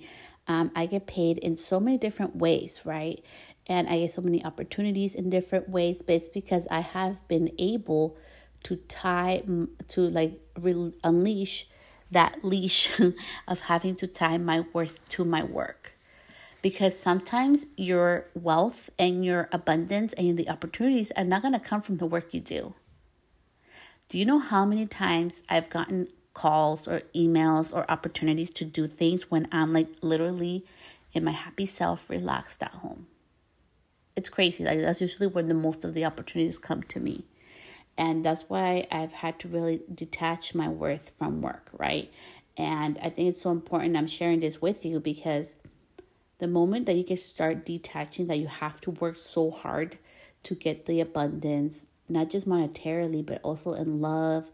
Um, 0.47 0.71
I 0.75 0.85
get 0.85 1.07
paid 1.07 1.37
in 1.37 1.55
so 1.55 1.79
many 1.79 1.97
different 1.97 2.35
ways, 2.35 2.81
right? 2.83 3.23
And 3.67 3.87
I 3.87 3.99
get 3.99 4.11
so 4.11 4.21
many 4.21 4.43
opportunities 4.43 5.15
in 5.15 5.29
different 5.29 5.69
ways, 5.69 6.01
but 6.01 6.15
it's 6.15 6.27
because 6.27 6.67
I 6.71 6.81
have 6.81 7.27
been 7.27 7.51
able 7.59 8.17
to 8.63 8.75
tie, 8.75 9.43
to 9.87 10.01
like 10.01 10.39
re- 10.59 10.93
unleash 11.03 11.67
that 12.11 12.43
leash 12.43 12.89
of 13.47 13.59
having 13.61 13.95
to 13.97 14.07
tie 14.07 14.37
my 14.37 14.65
worth 14.73 14.97
to 15.09 15.23
my 15.25 15.43
work. 15.43 15.93
because 16.61 16.97
sometimes 16.97 17.65
your 17.75 18.27
wealth 18.35 18.89
and 18.99 19.25
your 19.25 19.49
abundance 19.51 20.13
and 20.13 20.37
the 20.37 20.47
opportunities 20.49 21.11
are 21.17 21.23
not 21.23 21.41
going 21.41 21.53
to 21.53 21.59
come 21.59 21.81
from 21.81 21.97
the 21.97 22.05
work 22.05 22.33
you 22.33 22.39
do. 22.39 22.73
Do 24.09 24.17
you 24.17 24.25
know 24.25 24.39
how 24.39 24.65
many 24.65 24.85
times 24.85 25.41
I've 25.49 25.69
gotten 25.69 26.07
calls 26.33 26.87
or 26.87 27.01
emails 27.15 27.73
or 27.73 27.89
opportunities 27.89 28.49
to 28.51 28.65
do 28.65 28.87
things 28.87 29.29
when 29.29 29.47
I'm 29.51 29.73
like 29.73 29.87
literally 30.01 30.65
in 31.13 31.23
my 31.23 31.31
happy 31.31 31.65
self, 31.65 32.09
relaxed 32.09 32.63
at 32.63 32.71
home? 32.71 33.07
It's 34.15 34.29
crazy. 34.29 34.63
Like 34.63 34.79
that's 34.79 35.01
usually 35.01 35.27
when 35.27 35.47
the 35.47 35.53
most 35.53 35.83
of 35.83 35.93
the 35.93 36.05
opportunities 36.05 36.57
come 36.57 36.83
to 36.83 36.99
me. 36.99 37.25
And 37.97 38.25
that's 38.25 38.43
why 38.49 38.87
I've 38.91 39.11
had 39.11 39.39
to 39.39 39.47
really 39.47 39.81
detach 39.93 40.55
my 40.55 40.69
worth 40.69 41.11
from 41.17 41.41
work, 41.41 41.69
right? 41.77 42.11
And 42.57 42.97
I 43.01 43.09
think 43.09 43.29
it's 43.29 43.41
so 43.41 43.51
important. 43.51 43.97
I'm 43.97 44.07
sharing 44.07 44.39
this 44.39 44.61
with 44.61 44.85
you 44.85 44.99
because 44.99 45.55
the 46.39 46.47
moment 46.47 46.87
that 46.87 46.95
you 46.95 47.03
can 47.03 47.17
start 47.17 47.65
detaching 47.65 48.27
that 48.27 48.39
you 48.39 48.47
have 48.47 48.81
to 48.81 48.91
work 48.91 49.15
so 49.15 49.51
hard 49.51 49.97
to 50.43 50.55
get 50.55 50.85
the 50.85 51.01
abundance, 51.01 51.85
not 52.09 52.29
just 52.29 52.47
monetarily, 52.47 53.25
but 53.25 53.41
also 53.43 53.73
in 53.73 54.01
love, 54.01 54.49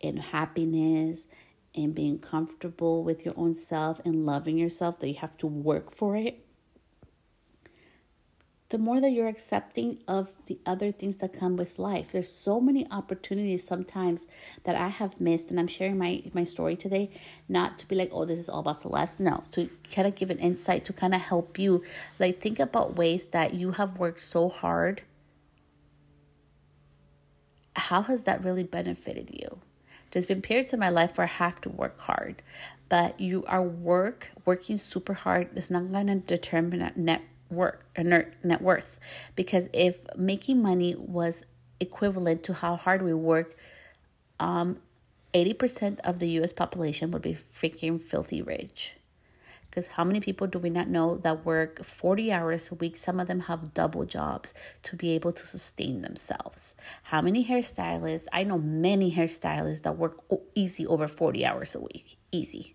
in 0.00 0.16
happiness, 0.16 1.26
and 1.74 1.94
being 1.94 2.18
comfortable 2.18 3.04
with 3.04 3.24
your 3.24 3.34
own 3.36 3.54
self 3.54 4.00
and 4.04 4.26
loving 4.26 4.58
yourself, 4.58 4.98
that 5.00 5.08
you 5.08 5.14
have 5.14 5.36
to 5.38 5.46
work 5.46 5.94
for 5.94 6.16
it 6.16 6.44
the 8.70 8.78
more 8.78 9.00
that 9.00 9.10
you're 9.10 9.28
accepting 9.28 9.98
of 10.08 10.30
the 10.46 10.58
other 10.66 10.92
things 10.92 11.16
that 11.18 11.32
come 11.32 11.56
with 11.56 11.78
life. 11.78 12.12
There's 12.12 12.30
so 12.30 12.60
many 12.60 12.86
opportunities 12.90 13.66
sometimes 13.66 14.26
that 14.64 14.76
I 14.76 14.88
have 14.88 15.20
missed, 15.20 15.50
and 15.50 15.58
I'm 15.58 15.66
sharing 15.66 15.96
my 15.96 16.22
my 16.34 16.44
story 16.44 16.76
today, 16.76 17.10
not 17.48 17.78
to 17.78 17.88
be 17.88 17.96
like, 17.96 18.10
oh, 18.12 18.24
this 18.26 18.38
is 18.38 18.48
all 18.48 18.60
about 18.60 18.82
Celeste. 18.82 19.20
No, 19.20 19.44
to 19.52 19.70
kind 19.92 20.06
of 20.06 20.14
give 20.14 20.30
an 20.30 20.38
insight 20.38 20.84
to 20.86 20.92
kind 20.92 21.14
of 21.14 21.20
help 21.20 21.58
you, 21.58 21.82
like 22.18 22.40
think 22.42 22.58
about 22.58 22.96
ways 22.96 23.28
that 23.28 23.54
you 23.54 23.72
have 23.72 23.98
worked 23.98 24.22
so 24.22 24.48
hard. 24.48 25.02
How 27.74 28.02
has 28.02 28.24
that 28.24 28.44
really 28.44 28.64
benefited 28.64 29.30
you? 29.32 29.60
There's 30.10 30.26
been 30.26 30.42
periods 30.42 30.72
in 30.72 30.80
my 30.80 30.88
life 30.88 31.16
where 31.16 31.26
I 31.26 31.30
have 31.30 31.60
to 31.62 31.68
work 31.68 31.98
hard, 32.00 32.42
but 32.88 33.18
you 33.20 33.44
are 33.46 33.62
work 33.62 34.28
working 34.44 34.78
super 34.78 35.14
hard 35.14 35.56
is 35.56 35.70
not 35.70 35.90
going 35.92 36.06
to 36.06 36.16
determine 36.16 36.90
net 36.96 37.22
work 37.50 37.84
or 37.96 38.04
net 38.04 38.62
worth. 38.62 38.98
Because 39.36 39.68
if 39.72 39.96
making 40.16 40.62
money 40.62 40.94
was 40.96 41.42
equivalent 41.80 42.42
to 42.44 42.54
how 42.54 42.76
hard 42.76 43.02
we 43.02 43.14
work 43.14 43.54
um 44.40 44.78
80% 45.34 46.00
of 46.00 46.18
the 46.18 46.28
US 46.40 46.52
population 46.52 47.10
would 47.10 47.22
be 47.22 47.36
freaking 47.60 48.00
filthy 48.00 48.40
rich 48.42 48.94
because 49.78 49.92
how 49.92 50.02
many 50.02 50.18
people 50.18 50.48
do 50.48 50.58
we 50.58 50.70
not 50.70 50.88
know 50.88 51.18
that 51.18 51.44
work 51.44 51.84
40 51.84 52.32
hours 52.32 52.68
a 52.72 52.74
week 52.74 52.96
some 52.96 53.20
of 53.20 53.28
them 53.28 53.40
have 53.40 53.74
double 53.74 54.04
jobs 54.04 54.52
to 54.82 54.96
be 54.96 55.10
able 55.10 55.30
to 55.32 55.46
sustain 55.46 56.02
themselves 56.02 56.74
how 57.04 57.22
many 57.22 57.46
hairstylists 57.46 58.26
i 58.32 58.42
know 58.42 58.58
many 58.58 59.14
hairstylists 59.14 59.82
that 59.82 59.96
work 59.96 60.18
easy 60.56 60.84
over 60.84 61.06
40 61.06 61.46
hours 61.46 61.76
a 61.76 61.80
week 61.80 62.18
easy 62.32 62.74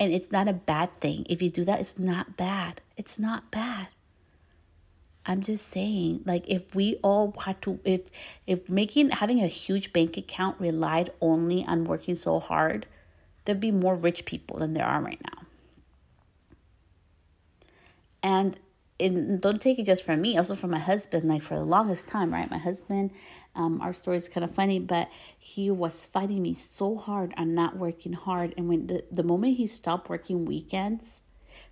and 0.00 0.12
it's 0.12 0.30
not 0.30 0.48
a 0.48 0.52
bad 0.52 0.90
thing. 1.00 1.26
If 1.28 1.42
you 1.42 1.50
do 1.50 1.64
that, 1.64 1.80
it's 1.80 1.98
not 1.98 2.36
bad. 2.36 2.80
It's 2.96 3.18
not 3.18 3.50
bad. 3.50 3.88
I'm 5.26 5.42
just 5.42 5.68
saying, 5.68 6.22
like 6.24 6.44
if 6.46 6.74
we 6.74 7.00
all 7.02 7.34
had 7.44 7.60
to 7.62 7.80
if 7.84 8.02
if 8.46 8.68
making 8.70 9.10
having 9.10 9.42
a 9.42 9.48
huge 9.48 9.92
bank 9.92 10.16
account 10.16 10.56
relied 10.60 11.10
only 11.20 11.64
on 11.66 11.84
working 11.84 12.14
so 12.14 12.38
hard, 12.38 12.86
there'd 13.48 13.60
be 13.60 13.70
more 13.70 13.96
rich 13.96 14.26
people 14.26 14.58
than 14.58 14.74
there 14.74 14.84
are 14.84 15.00
right 15.00 15.20
now. 15.24 15.46
And 18.22 18.58
and 19.00 19.40
don't 19.40 19.62
take 19.62 19.78
it 19.78 19.86
just 19.86 20.04
from 20.04 20.20
me, 20.20 20.36
also 20.36 20.54
from 20.54 20.70
my 20.70 20.78
husband. 20.78 21.26
Like 21.26 21.42
for 21.42 21.54
the 21.54 21.64
longest 21.64 22.08
time, 22.08 22.30
right? 22.30 22.50
My 22.50 22.58
husband, 22.58 23.10
um, 23.54 23.80
our 23.80 23.94
story 23.94 24.18
is 24.18 24.28
kind 24.28 24.44
of 24.44 24.54
funny, 24.54 24.78
but 24.78 25.08
he 25.38 25.70
was 25.70 26.04
fighting 26.04 26.42
me 26.42 26.52
so 26.52 26.98
hard 26.98 27.32
on 27.38 27.54
not 27.54 27.78
working 27.78 28.12
hard. 28.12 28.52
And 28.58 28.68
when 28.68 28.86
the, 28.88 29.04
the 29.10 29.22
moment 29.22 29.56
he 29.56 29.66
stopped 29.66 30.10
working 30.10 30.44
weekends, 30.44 31.22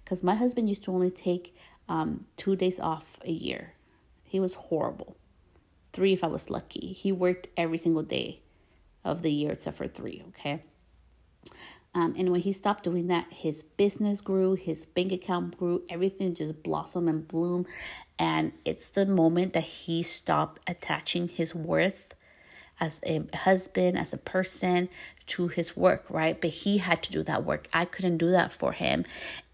because 0.02 0.22
my 0.22 0.34
husband 0.34 0.70
used 0.70 0.84
to 0.84 0.92
only 0.92 1.10
take 1.10 1.54
um, 1.90 2.24
two 2.38 2.56
days 2.56 2.80
off 2.80 3.18
a 3.22 3.32
year, 3.32 3.74
he 4.24 4.40
was 4.40 4.54
horrible. 4.54 5.14
Three 5.92 6.14
if 6.14 6.24
I 6.24 6.28
was 6.28 6.48
lucky. 6.48 6.94
He 6.94 7.12
worked 7.12 7.48
every 7.54 7.76
single 7.76 8.02
day 8.02 8.40
of 9.04 9.20
the 9.20 9.30
year 9.30 9.52
except 9.52 9.76
for 9.76 9.88
three. 9.88 10.22
Okay. 10.28 10.62
Um, 11.94 12.14
and 12.18 12.30
when 12.30 12.42
he 12.42 12.52
stopped 12.52 12.84
doing 12.84 13.06
that, 13.06 13.26
his 13.30 13.62
business 13.62 14.20
grew, 14.20 14.54
his 14.54 14.84
bank 14.84 15.12
account 15.12 15.56
grew, 15.56 15.82
everything 15.88 16.34
just 16.34 16.62
blossomed 16.62 17.08
and 17.08 17.26
bloomed. 17.26 17.66
And 18.18 18.52
it's 18.66 18.88
the 18.88 19.06
moment 19.06 19.54
that 19.54 19.64
he 19.64 20.02
stopped 20.02 20.60
attaching 20.66 21.28
his 21.28 21.54
worth 21.54 22.14
as 22.78 23.00
a 23.04 23.22
husband, 23.34 23.98
as 23.98 24.12
a 24.12 24.18
person 24.18 24.88
to 25.26 25.48
his 25.48 25.76
work, 25.76 26.04
right? 26.10 26.38
But 26.38 26.50
he 26.50 26.78
had 26.78 27.02
to 27.04 27.12
do 27.12 27.22
that 27.22 27.44
work. 27.44 27.68
I 27.72 27.86
couldn't 27.86 28.18
do 28.18 28.30
that 28.30 28.52
for 28.52 28.72
him. 28.72 29.04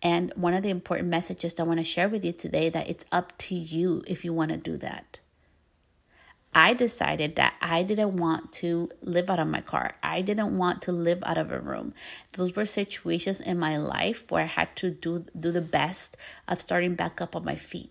And 0.02 0.33
one 0.35 0.55
of 0.55 0.62
the 0.62 0.70
important 0.70 1.09
messages 1.09 1.55
I 1.59 1.62
want 1.62 1.78
to 1.78 1.85
share 1.85 2.09
with 2.09 2.24
you 2.24 2.33
today 2.33 2.68
that 2.70 2.90
it's 2.90 3.05
up 3.12 3.38
to 3.38 3.55
you 3.55 4.02
if 4.07 4.24
you 4.24 4.33
want 4.33 4.50
to 4.50 4.57
do 4.57 4.76
that. 4.78 5.20
I 6.54 6.74
decided 6.74 7.36
that 7.36 7.54
I 7.62 7.82
didn't 7.82 8.18
want 8.18 8.52
to 8.54 8.90
live 9.00 9.30
out 9.30 9.38
of 9.38 9.48
my 9.48 9.62
car. 9.62 9.94
I 10.02 10.20
didn't 10.20 10.58
want 10.58 10.82
to 10.82 10.92
live 10.92 11.22
out 11.24 11.38
of 11.38 11.50
a 11.50 11.58
room. 11.58 11.94
Those 12.34 12.54
were 12.54 12.66
situations 12.66 13.40
in 13.40 13.58
my 13.58 13.78
life 13.78 14.30
where 14.30 14.42
I 14.42 14.46
had 14.46 14.76
to 14.76 14.90
do 14.90 15.24
do 15.38 15.50
the 15.50 15.62
best 15.62 16.16
of 16.46 16.60
starting 16.60 16.94
back 16.94 17.22
up 17.22 17.34
on 17.34 17.44
my 17.44 17.56
feet. 17.56 17.90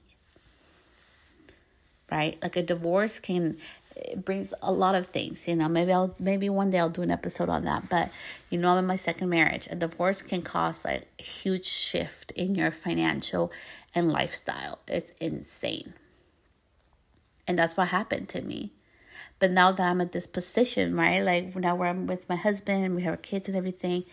Right? 2.12 2.38
Like 2.44 2.56
a 2.56 2.62
divorce 2.62 3.20
can 3.20 3.58
eh, 3.98 4.16
brings 4.16 4.54
a 4.62 4.72
lot 4.72 4.94
of 4.94 5.08
things, 5.08 5.48
you 5.48 5.56
know. 5.56 5.68
Maybe 5.68 5.92
I'll 5.92 6.14
maybe 6.20 6.48
one 6.48 6.70
day 6.70 6.78
I'll 6.78 6.90
do 6.90 7.02
an 7.02 7.10
episode 7.10 7.50
on 7.50 7.66
that. 7.66 7.90
But 7.90 8.12
you 8.52 8.60
know, 8.60 8.74
I'm 8.74 8.80
in 8.80 8.86
my 8.86 8.96
second 8.96 9.30
marriage. 9.30 9.68
A 9.72 9.76
divorce 9.76 10.22
can 10.22 10.44
cause 10.44 10.86
like 10.86 11.08
a 11.20 11.24
huge 11.24 11.66
shift 11.66 12.32
in 12.34 12.54
your 12.54 12.72
financial 12.72 13.52
and 13.96 14.12
lifestyle. 14.12 14.78
It's 14.88 15.14
insane. 15.20 15.94
And 17.52 17.60
that's 17.60 17.76
what 17.76 17.90
happened 17.90 18.30
to 18.30 18.42
me. 18.42 18.72
But 19.40 19.52
now 19.52 19.74
that 19.74 19.84
I'm 19.84 20.00
at 20.00 20.14
this 20.14 20.26
position, 20.26 20.96
right? 20.96 21.20
Like 21.20 21.54
now 21.58 21.76
where 21.76 21.90
I'm 21.90 22.08
with 22.08 22.30
my 22.30 22.38
husband, 22.38 22.96
we 22.96 23.02
have 23.02 23.22
kids 23.22 23.50
and 23.50 23.58
everything, 23.58 24.06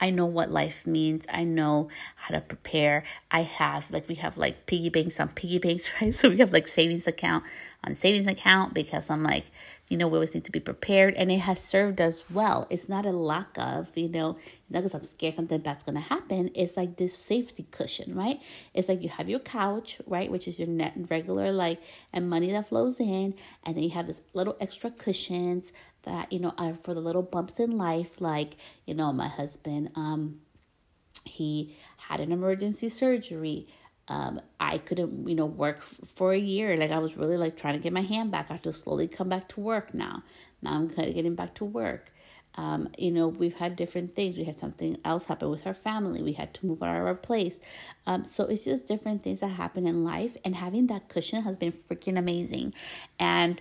I 0.00 0.08
know 0.08 0.24
what 0.24 0.50
life 0.50 0.86
means. 0.86 1.26
I 1.28 1.44
know 1.44 1.90
how 2.14 2.34
to 2.34 2.40
prepare. 2.40 3.04
I 3.30 3.42
have 3.42 3.90
like 3.90 4.08
we 4.08 4.14
have 4.14 4.38
like 4.38 4.64
piggy 4.64 4.88
banks 4.88 5.20
on 5.20 5.28
piggy 5.28 5.58
banks, 5.58 5.90
right? 6.00 6.14
So 6.14 6.30
we 6.30 6.38
have 6.38 6.54
like 6.54 6.68
savings 6.68 7.06
account 7.06 7.44
on 7.84 7.96
savings 7.96 8.28
account 8.28 8.72
because 8.72 9.10
I'm 9.10 9.22
like, 9.22 9.44
you 9.88 9.96
know, 9.96 10.08
we 10.08 10.14
always 10.14 10.34
need 10.34 10.44
to 10.44 10.50
be 10.50 10.58
prepared 10.58 11.14
and 11.14 11.30
it 11.30 11.38
has 11.38 11.62
served 11.62 12.00
us 12.00 12.24
well. 12.30 12.66
It's 12.70 12.88
not 12.88 13.06
a 13.06 13.12
lack 13.12 13.56
of, 13.56 13.96
you 13.96 14.08
know, 14.08 14.36
not 14.68 14.80
because 14.80 14.94
I'm 14.94 15.04
scared 15.04 15.34
something 15.34 15.60
bad's 15.60 15.84
gonna 15.84 16.00
happen. 16.00 16.50
It's 16.54 16.76
like 16.76 16.96
this 16.96 17.16
safety 17.16 17.66
cushion, 17.70 18.14
right? 18.14 18.40
It's 18.74 18.88
like 18.88 19.02
you 19.02 19.08
have 19.10 19.28
your 19.28 19.38
couch, 19.38 19.98
right, 20.06 20.30
which 20.30 20.48
is 20.48 20.58
your 20.58 20.68
net 20.68 20.96
and 20.96 21.08
regular 21.10 21.52
like 21.52 21.80
and 22.12 22.28
money 22.28 22.50
that 22.50 22.68
flows 22.68 22.98
in, 22.98 23.34
and 23.64 23.76
then 23.76 23.84
you 23.84 23.90
have 23.90 24.08
this 24.08 24.20
little 24.34 24.56
extra 24.60 24.90
cushions 24.90 25.72
that, 26.02 26.32
you 26.32 26.40
know, 26.40 26.52
are 26.58 26.74
for 26.74 26.94
the 26.94 27.00
little 27.00 27.22
bumps 27.22 27.60
in 27.60 27.78
life, 27.78 28.20
like, 28.20 28.56
you 28.86 28.94
know, 28.94 29.12
my 29.12 29.28
husband, 29.28 29.90
um, 29.94 30.40
he 31.24 31.76
had 31.96 32.20
an 32.20 32.32
emergency 32.32 32.88
surgery 32.88 33.66
um, 34.08 34.40
I 34.60 34.78
couldn't, 34.78 35.28
you 35.28 35.34
know, 35.34 35.46
work 35.46 35.82
for 35.82 36.32
a 36.32 36.38
year. 36.38 36.76
Like 36.76 36.90
I 36.90 36.98
was 36.98 37.16
really 37.16 37.36
like 37.36 37.56
trying 37.56 37.74
to 37.74 37.80
get 37.80 37.92
my 37.92 38.02
hand 38.02 38.30
back. 38.30 38.46
I 38.50 38.54
have 38.54 38.62
to 38.62 38.72
slowly 38.72 39.08
come 39.08 39.28
back 39.28 39.48
to 39.50 39.60
work 39.60 39.94
now. 39.94 40.22
Now 40.62 40.74
I'm 40.74 40.88
kind 40.88 41.08
of 41.08 41.14
getting 41.14 41.34
back 41.34 41.54
to 41.56 41.64
work. 41.64 42.12
Um, 42.54 42.88
you 42.96 43.10
know, 43.10 43.28
we've 43.28 43.54
had 43.54 43.76
different 43.76 44.14
things. 44.14 44.36
We 44.36 44.44
had 44.44 44.54
something 44.54 44.96
else 45.04 45.26
happen 45.26 45.50
with 45.50 45.66
our 45.66 45.74
family. 45.74 46.22
We 46.22 46.32
had 46.32 46.54
to 46.54 46.66
move 46.66 46.82
out 46.82 46.96
of 46.96 47.04
our 47.04 47.14
place. 47.14 47.60
Um, 48.06 48.24
so 48.24 48.44
it's 48.44 48.64
just 48.64 48.86
different 48.86 49.22
things 49.22 49.40
that 49.40 49.48
happen 49.48 49.86
in 49.86 50.04
life. 50.04 50.36
And 50.44 50.56
having 50.56 50.86
that 50.86 51.08
cushion 51.08 51.42
has 51.42 51.56
been 51.56 51.72
freaking 51.72 52.18
amazing. 52.18 52.72
And 53.18 53.60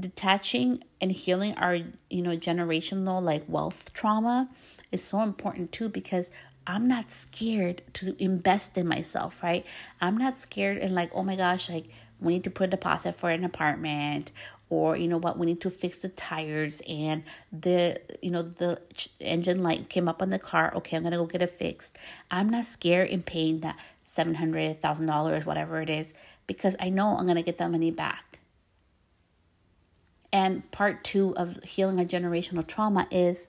detaching 0.00 0.82
and 1.00 1.12
healing 1.12 1.54
our, 1.54 1.76
you 2.10 2.22
know, 2.22 2.36
generational 2.36 3.22
like 3.22 3.44
wealth 3.46 3.92
trauma 3.92 4.48
is 4.90 5.02
so 5.04 5.20
important 5.20 5.70
too 5.70 5.88
because 5.88 6.30
I'm 6.66 6.88
not 6.88 7.10
scared 7.10 7.82
to 7.94 8.14
invest 8.22 8.78
in 8.78 8.86
myself, 8.86 9.42
right? 9.42 9.66
I'm 10.00 10.16
not 10.16 10.38
scared 10.38 10.78
and 10.78 10.94
like, 10.94 11.10
oh 11.14 11.22
my 11.22 11.36
gosh, 11.36 11.68
like 11.68 11.88
we 12.20 12.34
need 12.34 12.44
to 12.44 12.50
put 12.50 12.68
a 12.68 12.70
deposit 12.70 13.16
for 13.16 13.30
an 13.30 13.44
apartment 13.44 14.32
or 14.70 14.96
you 14.96 15.06
know 15.06 15.18
what 15.18 15.38
we 15.38 15.44
need 15.44 15.60
to 15.60 15.70
fix 15.70 15.98
the 15.98 16.08
tires 16.08 16.80
and 16.88 17.24
the 17.52 18.00
you 18.22 18.30
know 18.30 18.42
the 18.42 18.80
engine 19.20 19.62
light 19.62 19.90
came 19.90 20.08
up 20.08 20.22
on 20.22 20.30
the 20.30 20.38
car. 20.38 20.72
Okay 20.76 20.96
i'm 20.96 21.02
gonna 21.02 21.16
go 21.18 21.26
get 21.26 21.42
it 21.42 21.50
fixed. 21.50 21.98
I'm 22.30 22.48
not 22.48 22.64
scared 22.64 23.10
in 23.10 23.22
paying 23.22 23.60
that 23.60 23.76
seven 24.02 24.34
hundred 24.34 24.80
thousand 24.80 25.06
dollars 25.06 25.44
whatever 25.44 25.82
it 25.82 25.90
is 25.90 26.14
because 26.46 26.74
i 26.80 26.88
know 26.88 27.16
i'm 27.16 27.26
gonna 27.26 27.42
get 27.42 27.58
that 27.58 27.70
money 27.70 27.90
back. 27.90 28.40
And 30.32 30.68
part 30.70 31.04
two 31.04 31.36
of 31.36 31.62
healing 31.62 32.00
a 32.00 32.04
generational 32.04 32.66
trauma 32.66 33.06
is 33.10 33.48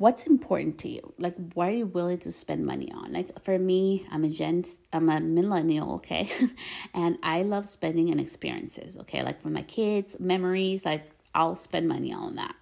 what's 0.00 0.26
important 0.26 0.78
to 0.78 0.88
you? 0.88 1.12
Like 1.18 1.34
what 1.52 1.68
are 1.68 1.72
you 1.72 1.84
willing 1.84 2.16
to 2.20 2.32
spend 2.32 2.64
money 2.64 2.90
on? 2.90 3.12
Like 3.12 3.38
for 3.44 3.58
me 3.58 4.06
i'm 4.10 4.24
a 4.24 4.30
gen 4.30 4.64
i'm 4.94 5.10
a 5.10 5.20
millennial 5.20 5.92
okay? 5.96 6.30
And 6.94 7.18
i 7.22 7.42
love 7.42 7.68
spending 7.68 8.10
on 8.10 8.18
experiences 8.18 8.96
okay? 9.02 9.22
Like 9.22 9.42
for 9.42 9.50
my 9.50 9.60
kids 9.60 10.16
memories 10.18 10.86
like 10.86 11.10
i'll 11.34 11.54
spend 11.54 11.86
money 11.86 12.14
on 12.14 12.36
that. 12.36 12.54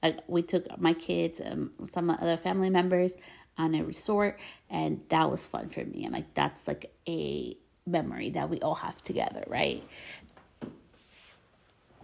Like 0.00 0.20
we 0.28 0.42
took 0.42 0.80
my 0.80 0.94
kids 0.94 1.40
and 1.40 1.70
some 1.90 2.08
other 2.08 2.36
family 2.36 2.70
members 2.70 3.16
on 3.58 3.74
a 3.74 3.82
resort 3.82 4.38
and 4.70 5.00
that 5.08 5.28
was 5.28 5.44
fun 5.44 5.68
for 5.70 5.84
me. 5.84 6.04
And 6.04 6.12
like 6.12 6.32
that's 6.34 6.68
like 6.68 6.94
a 7.08 7.56
memory 7.84 8.30
that 8.30 8.48
we 8.48 8.60
all 8.60 8.76
have 8.76 9.02
together 9.02 9.42
right? 9.48 9.82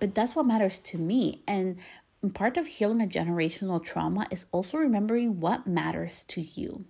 But 0.00 0.16
that's 0.16 0.34
what 0.34 0.44
matters 0.44 0.80
to 0.90 0.98
me. 0.98 1.42
And 1.46 1.78
part 2.34 2.56
of 2.56 2.66
healing 2.66 3.00
a 3.00 3.06
generational 3.06 3.82
trauma 3.82 4.26
is 4.30 4.46
also 4.52 4.78
remembering 4.78 5.40
what 5.40 5.66
matters 5.66 6.24
to 6.28 6.40
you. 6.40 6.84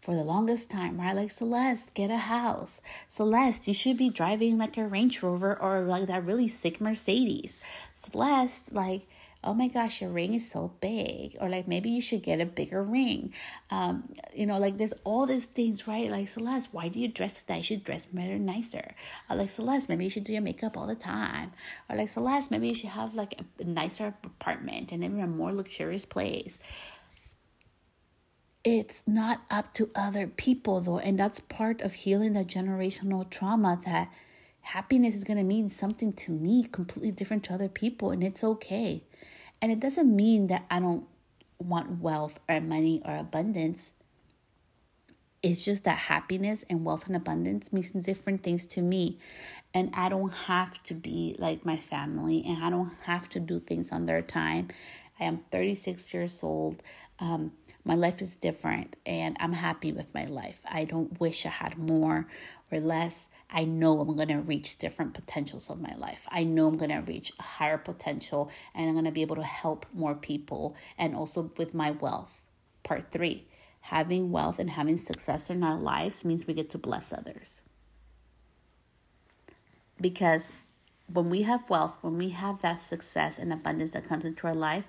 For 0.00 0.14
the 0.16 0.24
longest 0.24 0.68
time, 0.68 1.00
right? 1.00 1.14
Like 1.14 1.30
Celeste, 1.30 1.94
get 1.94 2.10
a 2.10 2.16
house. 2.16 2.80
Celeste, 3.08 3.68
you 3.68 3.74
should 3.74 3.96
be 3.96 4.10
driving 4.10 4.58
like 4.58 4.76
a 4.76 4.86
Range 4.86 5.22
Rover 5.22 5.56
or 5.56 5.82
like 5.82 6.06
that 6.08 6.26
really 6.26 6.48
sick 6.48 6.80
Mercedes. 6.80 7.60
Celeste, 8.10 8.72
like 8.72 9.06
oh 9.44 9.54
my 9.54 9.68
gosh, 9.68 10.00
your 10.00 10.10
ring 10.10 10.34
is 10.34 10.48
so 10.48 10.72
big. 10.80 11.36
Or 11.40 11.48
like 11.48 11.66
maybe 11.66 11.90
you 11.90 12.00
should 12.00 12.22
get 12.22 12.40
a 12.40 12.46
bigger 12.46 12.82
ring. 12.82 13.32
Um, 13.70 14.14
you 14.34 14.46
know, 14.46 14.58
like 14.58 14.78
there's 14.78 14.94
all 15.04 15.26
these 15.26 15.46
things, 15.46 15.88
right? 15.88 16.10
Like 16.10 16.28
Celeste, 16.28 16.68
why 16.72 16.88
do 16.88 17.00
you 17.00 17.08
dress 17.08 17.42
that? 17.42 17.56
You 17.56 17.62
should 17.62 17.84
dress 17.84 18.06
better, 18.06 18.38
nicer. 18.38 18.94
Or 19.28 19.36
like 19.36 19.50
Celeste, 19.50 19.88
maybe 19.88 20.04
you 20.04 20.10
should 20.10 20.24
do 20.24 20.32
your 20.32 20.42
makeup 20.42 20.76
all 20.76 20.86
the 20.86 20.94
time. 20.94 21.52
Or 21.88 21.96
like 21.96 22.08
Celeste, 22.08 22.50
maybe 22.50 22.68
you 22.68 22.74
should 22.74 22.90
have 22.90 23.14
like 23.14 23.40
a 23.58 23.64
nicer 23.64 24.14
apartment 24.24 24.92
and 24.92 25.02
even 25.02 25.20
a 25.20 25.26
more 25.26 25.52
luxurious 25.52 26.04
place. 26.04 26.58
It's 28.64 29.02
not 29.08 29.42
up 29.50 29.74
to 29.74 29.90
other 29.96 30.28
people 30.28 30.80
though, 30.80 30.98
and 30.98 31.18
that's 31.18 31.40
part 31.40 31.80
of 31.80 31.94
healing 31.94 32.34
that 32.34 32.46
generational 32.46 33.28
trauma 33.28 33.80
that 33.84 34.08
happiness 34.62 35.14
is 35.14 35.24
going 35.24 35.36
to 35.36 35.44
mean 35.44 35.68
something 35.68 36.12
to 36.12 36.30
me 36.30 36.64
completely 36.64 37.10
different 37.10 37.42
to 37.42 37.52
other 37.52 37.68
people 37.68 38.12
and 38.12 38.22
it's 38.22 38.44
okay 38.44 39.02
and 39.62 39.70
it 39.70 39.78
doesn't 39.78 40.14
mean 40.14 40.48
that 40.48 40.66
I 40.68 40.80
don't 40.80 41.06
want 41.60 42.00
wealth 42.00 42.40
or 42.48 42.60
money 42.60 43.00
or 43.04 43.16
abundance. 43.16 43.92
It's 45.40 45.60
just 45.60 45.84
that 45.84 45.98
happiness 45.98 46.64
and 46.68 46.84
wealth 46.84 47.06
and 47.06 47.16
abundance 47.16 47.72
means 47.72 47.92
different 47.92 48.42
things 48.42 48.66
to 48.66 48.82
me. 48.82 49.18
And 49.72 49.90
I 49.94 50.08
don't 50.08 50.32
have 50.32 50.82
to 50.84 50.94
be 50.94 51.36
like 51.38 51.64
my 51.64 51.76
family 51.76 52.44
and 52.46 52.62
I 52.62 52.70
don't 52.70 52.92
have 53.04 53.28
to 53.30 53.40
do 53.40 53.60
things 53.60 53.92
on 53.92 54.06
their 54.06 54.22
time. 54.22 54.68
I 55.18 55.24
am 55.24 55.40
36 55.52 56.12
years 56.12 56.40
old. 56.42 56.82
Um, 57.20 57.52
my 57.84 57.94
life 57.94 58.20
is 58.20 58.36
different 58.36 58.96
and 59.06 59.36
I'm 59.40 59.52
happy 59.52 59.92
with 59.92 60.12
my 60.12 60.24
life. 60.24 60.60
I 60.68 60.84
don't 60.84 61.18
wish 61.20 61.46
I 61.46 61.50
had 61.50 61.78
more 61.78 62.26
or 62.70 62.80
less. 62.80 63.28
I 63.52 63.64
know 63.64 64.00
I'm 64.00 64.16
going 64.16 64.28
to 64.28 64.38
reach 64.38 64.78
different 64.78 65.12
potentials 65.12 65.68
of 65.68 65.80
my 65.80 65.94
life. 65.96 66.26
I 66.30 66.42
know 66.42 66.66
I'm 66.66 66.78
going 66.78 66.90
to 66.90 66.98
reach 67.00 67.32
a 67.38 67.42
higher 67.42 67.76
potential 67.76 68.50
and 68.74 68.88
I'm 68.88 68.94
going 68.94 69.04
to 69.04 69.10
be 69.10 69.20
able 69.20 69.36
to 69.36 69.42
help 69.42 69.84
more 69.92 70.14
people 70.14 70.74
and 70.96 71.14
also 71.14 71.52
with 71.58 71.74
my 71.74 71.90
wealth. 71.90 72.40
Part 72.82 73.12
three 73.12 73.46
having 73.86 74.30
wealth 74.30 74.58
and 74.58 74.70
having 74.70 74.96
success 74.96 75.50
in 75.50 75.62
our 75.62 75.76
lives 75.76 76.24
means 76.24 76.46
we 76.46 76.54
get 76.54 76.70
to 76.70 76.78
bless 76.78 77.12
others. 77.12 77.60
Because 80.00 80.50
when 81.12 81.28
we 81.28 81.42
have 81.42 81.68
wealth, 81.68 81.94
when 82.00 82.16
we 82.16 82.30
have 82.30 82.62
that 82.62 82.78
success 82.78 83.38
and 83.38 83.52
abundance 83.52 83.90
that 83.90 84.08
comes 84.08 84.24
into 84.24 84.46
our 84.46 84.54
life, 84.54 84.86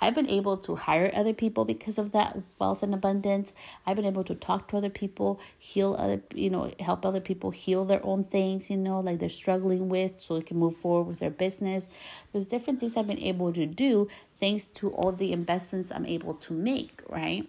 I've 0.00 0.14
been 0.14 0.28
able 0.28 0.58
to 0.58 0.76
hire 0.76 1.10
other 1.14 1.32
people 1.32 1.64
because 1.64 1.98
of 1.98 2.12
that 2.12 2.38
wealth 2.58 2.82
and 2.82 2.92
abundance. 2.92 3.54
I've 3.86 3.96
been 3.96 4.04
able 4.04 4.24
to 4.24 4.34
talk 4.34 4.68
to 4.68 4.76
other 4.76 4.90
people, 4.90 5.40
heal 5.58 5.96
other, 5.98 6.20
you 6.34 6.50
know, 6.50 6.70
help 6.80 7.06
other 7.06 7.20
people 7.20 7.50
heal 7.50 7.84
their 7.84 8.04
own 8.04 8.24
things, 8.24 8.68
you 8.68 8.76
know, 8.76 9.00
like 9.00 9.18
they're 9.18 9.28
struggling 9.30 9.88
with 9.88 10.20
so 10.20 10.34
they 10.34 10.44
can 10.44 10.58
move 10.58 10.76
forward 10.76 11.08
with 11.08 11.18
their 11.20 11.30
business. 11.30 11.88
There's 12.32 12.46
different 12.46 12.80
things 12.80 12.96
I've 12.96 13.06
been 13.06 13.18
able 13.18 13.52
to 13.54 13.64
do 13.64 14.08
thanks 14.38 14.66
to 14.66 14.90
all 14.90 15.12
the 15.12 15.32
investments 15.32 15.90
I'm 15.90 16.06
able 16.06 16.34
to 16.34 16.52
make, 16.52 17.00
right? 17.08 17.48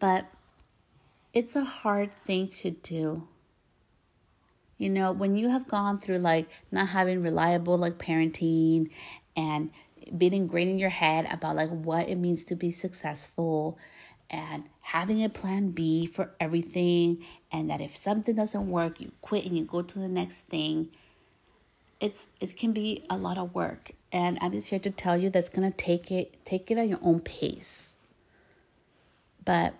But 0.00 0.26
it's 1.32 1.54
a 1.54 1.64
hard 1.64 2.14
thing 2.24 2.48
to 2.48 2.70
do. 2.70 3.28
You 4.78 4.88
know, 4.88 5.12
when 5.12 5.36
you 5.36 5.50
have 5.50 5.68
gone 5.68 6.00
through 6.00 6.18
like 6.18 6.48
not 6.72 6.88
having 6.88 7.22
reliable 7.22 7.76
like 7.78 7.98
parenting 7.98 8.90
and 9.36 9.70
being 10.16 10.32
ingrained 10.32 10.70
in 10.70 10.78
your 10.78 10.90
head 10.90 11.26
about 11.30 11.56
like 11.56 11.70
what 11.70 12.08
it 12.08 12.16
means 12.16 12.44
to 12.44 12.54
be 12.54 12.72
successful 12.72 13.78
and 14.28 14.64
having 14.80 15.24
a 15.24 15.28
plan 15.28 15.70
B 15.70 16.06
for 16.06 16.30
everything 16.38 17.24
and 17.50 17.70
that 17.70 17.80
if 17.80 17.96
something 17.96 18.34
doesn't 18.34 18.68
work 18.68 19.00
you 19.00 19.12
quit 19.20 19.44
and 19.44 19.56
you 19.56 19.64
go 19.64 19.82
to 19.82 19.98
the 19.98 20.08
next 20.08 20.42
thing 20.42 20.90
it's 22.00 22.30
it 22.40 22.56
can 22.56 22.72
be 22.72 23.04
a 23.08 23.16
lot 23.16 23.38
of 23.38 23.54
work. 23.54 23.92
And 24.10 24.38
I'm 24.40 24.52
just 24.52 24.70
here 24.70 24.78
to 24.80 24.90
tell 24.90 25.16
you 25.16 25.30
that's 25.30 25.50
going 25.50 25.70
to 25.70 25.76
take 25.76 26.10
it 26.10 26.44
take 26.44 26.70
it 26.70 26.78
at 26.78 26.88
your 26.88 26.98
own 27.02 27.20
pace. 27.20 27.96
But 29.44 29.74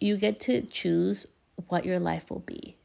you 0.00 0.16
get 0.16 0.40
to 0.40 0.62
choose 0.62 1.26
what 1.68 1.84
your 1.84 1.98
life 1.98 2.30
will 2.30 2.40
be. 2.40 2.76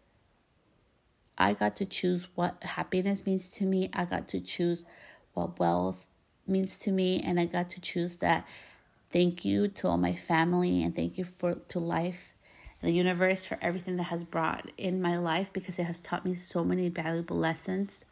I 1.37 1.53
got 1.53 1.75
to 1.77 1.85
choose 1.85 2.27
what 2.35 2.61
happiness 2.63 3.25
means 3.25 3.49
to 3.51 3.63
me. 3.63 3.89
I 3.93 4.05
got 4.05 4.27
to 4.29 4.41
choose 4.41 4.85
what 5.33 5.57
wealth 5.59 6.05
means 6.49 6.77
to 6.79 6.91
me 6.91 7.21
and 7.21 7.39
I 7.39 7.45
got 7.45 7.69
to 7.71 7.81
choose 7.81 8.17
that. 8.17 8.45
Thank 9.11 9.43
you 9.43 9.67
to 9.67 9.87
all 9.87 9.97
my 9.97 10.15
family 10.15 10.83
and 10.83 10.95
thank 10.95 11.17
you 11.17 11.25
for 11.25 11.55
to 11.55 11.79
life 11.79 12.33
the 12.81 12.91
universe 12.91 13.45
for 13.45 13.57
everything 13.61 13.97
that 13.97 14.03
has 14.03 14.23
brought 14.23 14.69
in 14.77 15.01
my 15.01 15.17
life 15.17 15.49
because 15.51 15.79
it 15.79 15.83
has 15.83 15.99
taught 15.99 16.25
me 16.25 16.33
so 16.33 16.63
many 16.63 16.87
valuable 16.89 17.37
lessons. 17.37 18.05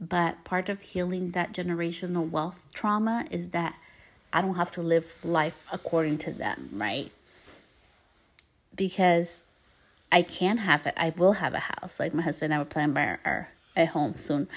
But 0.00 0.42
part 0.44 0.68
of 0.68 0.80
healing 0.80 1.32
that 1.32 1.52
generational 1.52 2.28
wealth 2.28 2.56
trauma 2.74 3.26
is 3.30 3.48
that 3.48 3.76
I 4.32 4.40
don't 4.40 4.56
have 4.56 4.70
to 4.72 4.82
live 4.82 5.06
life 5.22 5.56
according 5.70 6.18
to 6.18 6.32
them, 6.32 6.70
right? 6.72 7.12
Because 8.74 9.42
I 10.10 10.22
can 10.22 10.58
have 10.58 10.86
it. 10.86 10.94
I 10.96 11.10
will 11.10 11.34
have 11.34 11.54
a 11.54 11.60
house. 11.60 12.00
Like 12.00 12.14
my 12.14 12.22
husband 12.22 12.52
and 12.52 12.54
I 12.54 12.58
were 12.58 12.68
planning 12.68 12.96
our, 12.96 13.48
our 13.76 13.86
home 13.86 14.14
soon 14.18 14.48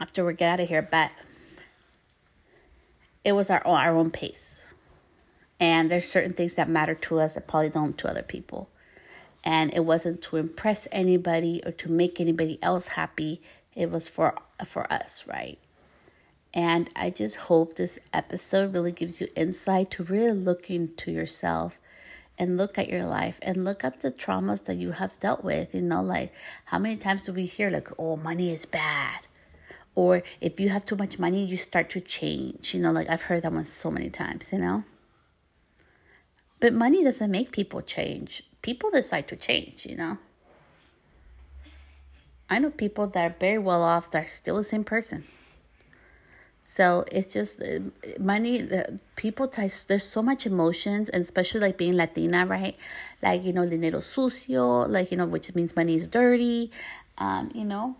after 0.00 0.24
we 0.24 0.34
get 0.34 0.48
out 0.48 0.60
of 0.60 0.68
here. 0.68 0.82
But 0.82 1.10
it 3.24 3.32
was 3.32 3.50
our 3.50 3.66
our 3.66 3.96
own 3.96 4.10
pace. 4.10 4.64
And 5.60 5.90
there's 5.90 6.08
certain 6.08 6.32
things 6.32 6.56
that 6.56 6.68
matter 6.68 6.94
to 6.94 7.20
us 7.20 7.34
that 7.34 7.46
probably 7.46 7.70
don't 7.70 7.96
to 7.98 8.08
other 8.08 8.22
people. 8.22 8.68
And 9.44 9.72
it 9.72 9.84
wasn't 9.84 10.22
to 10.22 10.36
impress 10.36 10.88
anybody 10.90 11.62
or 11.64 11.72
to 11.72 11.90
make 11.90 12.20
anybody 12.20 12.58
else 12.62 12.88
happy. 12.88 13.40
It 13.74 13.90
was 13.90 14.08
for 14.08 14.34
for 14.66 14.92
us, 14.92 15.24
right? 15.26 15.58
And 16.54 16.90
I 16.94 17.10
just 17.10 17.36
hope 17.36 17.76
this 17.76 17.98
episode 18.12 18.74
really 18.74 18.92
gives 18.92 19.20
you 19.20 19.28
insight 19.34 19.90
to 19.92 20.02
really 20.02 20.36
look 20.36 20.68
into 20.68 21.10
yourself 21.10 21.78
and 22.38 22.56
look 22.56 22.76
at 22.76 22.88
your 22.88 23.04
life 23.04 23.38
and 23.42 23.64
look 23.64 23.84
at 23.84 24.00
the 24.00 24.10
traumas 24.10 24.64
that 24.64 24.76
you 24.76 24.92
have 24.92 25.18
dealt 25.20 25.44
with. 25.44 25.74
You 25.74 25.80
know, 25.80 26.02
like 26.02 26.32
how 26.66 26.78
many 26.78 26.96
times 26.96 27.24
do 27.24 27.32
we 27.32 27.46
hear, 27.46 27.70
like, 27.70 27.88
oh, 27.98 28.16
money 28.16 28.50
is 28.52 28.66
bad? 28.66 29.20
Or 29.94 30.22
if 30.40 30.58
you 30.58 30.68
have 30.70 30.86
too 30.86 30.96
much 30.96 31.18
money 31.18 31.44
you 31.44 31.56
start 31.56 31.90
to 31.90 32.00
change. 32.00 32.74
You 32.74 32.80
know 32.80 32.92
like 32.92 33.08
i've 33.08 33.22
heard 33.22 33.42
that 33.42 33.52
one 33.52 33.64
so 33.64 33.90
many 33.90 34.10
times 34.10 34.48
you 34.52 34.58
know? 34.58 34.84
But 36.60 36.72
money 36.72 37.02
doesn't 37.02 37.30
make 37.30 37.50
people 37.50 37.82
change. 37.82 38.44
People 38.62 38.90
decide 38.90 39.28
to 39.28 39.36
change 39.36 39.86
you 39.86 39.96
know? 39.96 40.18
I 42.48 42.58
know 42.58 42.70
people 42.70 43.06
that 43.06 43.24
are 43.24 43.34
very 43.38 43.58
well 43.58 43.82
off 43.82 44.10
that 44.10 44.24
are 44.24 44.28
still 44.28 44.56
the 44.56 44.64
same 44.64 44.84
person. 44.84 45.24
So 46.64 47.04
it's 47.10 47.32
just 47.32 47.60
uh, 47.60 47.80
money 48.20 48.62
the 48.62 49.00
people 49.16 49.50
there's 49.88 50.04
so 50.04 50.22
much 50.22 50.46
emotions 50.46 51.08
and 51.08 51.22
especially 51.22 51.60
like 51.60 51.76
being 51.76 51.94
latina 51.94 52.46
right? 52.46 52.76
Like 53.22 53.44
you 53.44 53.52
know 53.52 53.68
dinero 53.68 54.00
sucio 54.00 54.88
like 54.88 55.10
you 55.10 55.16
know 55.16 55.26
which 55.26 55.54
means 55.54 55.74
money 55.74 55.94
is 55.96 56.06
dirty 56.06 56.70
um 57.18 57.50
you 57.54 57.64
know 57.64 57.96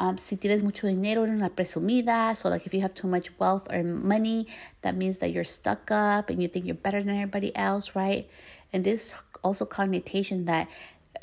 um, 0.00 0.16
si 0.16 0.36
tienes 0.36 0.62
mucho 0.62 0.86
dinero, 0.86 1.24
eres 1.24 1.34
una 1.34 1.50
presumida. 1.50 2.36
So, 2.36 2.48
like, 2.48 2.66
if 2.66 2.74
you 2.74 2.80
have 2.82 2.94
too 2.94 3.08
much 3.08 3.36
wealth 3.38 3.66
or 3.70 3.82
money, 3.82 4.46
that 4.82 4.96
means 4.96 5.18
that 5.18 5.32
you're 5.32 5.44
stuck 5.44 5.90
up 5.90 6.30
and 6.30 6.40
you 6.40 6.48
think 6.48 6.66
you're 6.66 6.74
better 6.74 7.02
than 7.02 7.14
everybody 7.14 7.54
else, 7.56 7.96
right? 7.96 8.28
And 8.72 8.84
this 8.84 9.12
also 9.42 9.64
connotation 9.64 10.44
that 10.44 10.68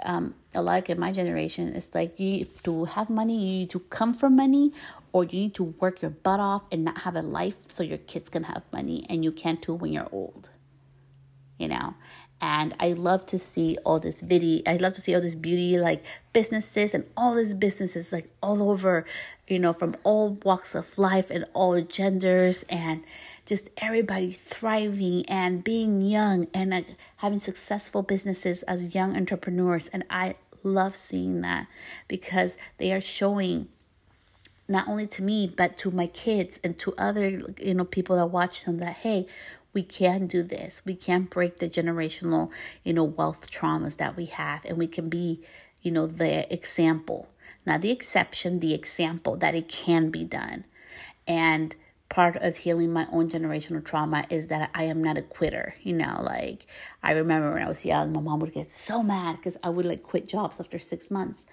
um, 0.04 0.36
a 0.54 0.62
lot 0.62 0.74
like 0.74 0.90
in 0.90 1.00
my 1.00 1.12
generation, 1.12 1.74
it's 1.76 1.94
like 1.94 2.20
you 2.20 2.44
to 2.64 2.86
have 2.86 3.10
money, 3.10 3.36
you 3.36 3.60
need 3.60 3.70
to 3.70 3.80
come 3.80 4.14
from 4.14 4.36
money, 4.36 4.74
or 5.14 5.24
you 5.24 5.40
need 5.40 5.56
to 5.56 5.64
work 5.80 6.02
your 6.02 6.12
butt 6.12 6.40
off 6.40 6.66
and 6.72 6.84
not 6.84 7.00
have 7.00 7.16
a 7.16 7.22
life 7.22 7.58
so 7.68 7.84
your 7.84 7.98
kids 8.00 8.30
can 8.30 8.44
have 8.44 8.64
money 8.74 9.06
and 9.10 9.24
you 9.24 9.32
can't 9.32 9.62
do 9.62 9.74
when 9.74 9.94
you're 9.94 10.10
old. 10.12 10.50
You 11.58 11.70
know, 11.70 11.94
and 12.42 12.76
I 12.80 12.94
love 12.94 13.26
to 13.28 13.38
see 13.38 13.78
all 13.86 14.00
this 14.00 14.20
video. 14.20 14.62
I 14.68 14.76
love 14.78 14.94
to 14.94 15.02
see 15.02 15.16
all 15.16 15.22
this 15.22 15.36
beauty 15.36 15.80
like 15.80 16.04
businesses 16.34 16.94
and 16.94 17.06
all 17.16 17.36
these 17.36 17.54
businesses 17.54 18.12
like 18.12 18.30
all 18.44 18.70
over, 18.70 19.06
you 19.48 19.58
know, 19.58 19.74
from 19.74 19.96
all 20.04 20.38
walks 20.44 20.76
of 20.76 20.98
life 20.98 21.30
and 21.30 21.46
all 21.54 21.80
genders 21.82 22.64
and 22.70 23.04
just 23.46 23.70
everybody 23.78 24.34
thriving 24.34 25.26
and 25.28 25.64
being 25.64 26.02
young 26.02 26.48
and 26.54 26.74
uh, 26.74 26.82
having 27.18 27.40
successful 27.40 28.02
businesses 28.02 28.64
as 28.64 28.94
young 28.94 29.16
entrepreneurs. 29.16 29.90
And 29.94 30.04
I 30.10 30.36
love 30.64 30.96
seeing 30.96 31.42
that 31.42 31.68
because 32.08 32.58
they 32.78 32.92
are 32.92 33.02
showing 33.02 33.70
not 34.68 34.88
only 34.88 35.06
to 35.06 35.22
me 35.22 35.46
but 35.56 35.78
to 35.78 35.92
my 35.92 36.08
kids 36.08 36.60
and 36.64 36.78
to 36.80 36.92
other 36.98 37.44
you 37.60 37.74
know 37.76 37.86
people 37.86 38.16
that 38.16 38.26
watch 38.26 38.66
them 38.66 38.80
that 38.80 38.96
hey 38.96 39.28
we 39.76 39.84
can 39.84 40.26
do 40.26 40.42
this 40.42 40.82
we 40.86 40.96
can 40.96 41.24
break 41.24 41.60
the 41.60 41.70
generational 41.70 42.50
you 42.84 42.94
know 42.94 43.04
wealth 43.04 43.52
traumas 43.52 43.98
that 43.98 44.18
we 44.18 44.26
have 44.26 44.66
and 44.66 44.80
we 44.80 44.88
can 44.88 45.10
be 45.10 45.42
you 45.84 45.92
know 45.92 46.08
the 46.08 46.52
example 46.52 47.30
not 47.66 47.82
the 47.82 47.92
exception 47.92 48.60
the 48.60 48.74
example 48.74 49.38
that 49.38 49.54
it 49.54 49.70
can 49.70 50.10
be 50.10 50.24
done 50.24 50.66
and 51.28 51.76
part 52.10 52.36
of 52.38 52.58
healing 52.58 52.94
my 52.94 53.08
own 53.12 53.30
generational 53.30 53.84
trauma 53.84 54.26
is 54.30 54.48
that 54.48 54.70
I 54.74 54.84
am 54.84 55.04
not 55.04 55.18
a 55.18 55.22
quitter. 55.22 55.76
You 55.82 55.94
know, 55.94 56.22
like 56.24 56.68
I 57.04 57.12
remember 57.12 57.52
when 57.54 57.64
I 57.64 57.68
was 57.68 57.86
young, 57.86 58.14
my 58.14 58.22
mom 58.22 58.40
would 58.40 58.54
get 58.54 58.72
so 58.72 59.02
mad 59.02 59.38
because 59.38 59.58
I 59.64 59.70
would 59.70 59.86
like 59.86 60.04
quit 60.04 60.28
jobs 60.28 60.60
after 60.60 60.80
six 60.80 61.10
months. 61.10 61.46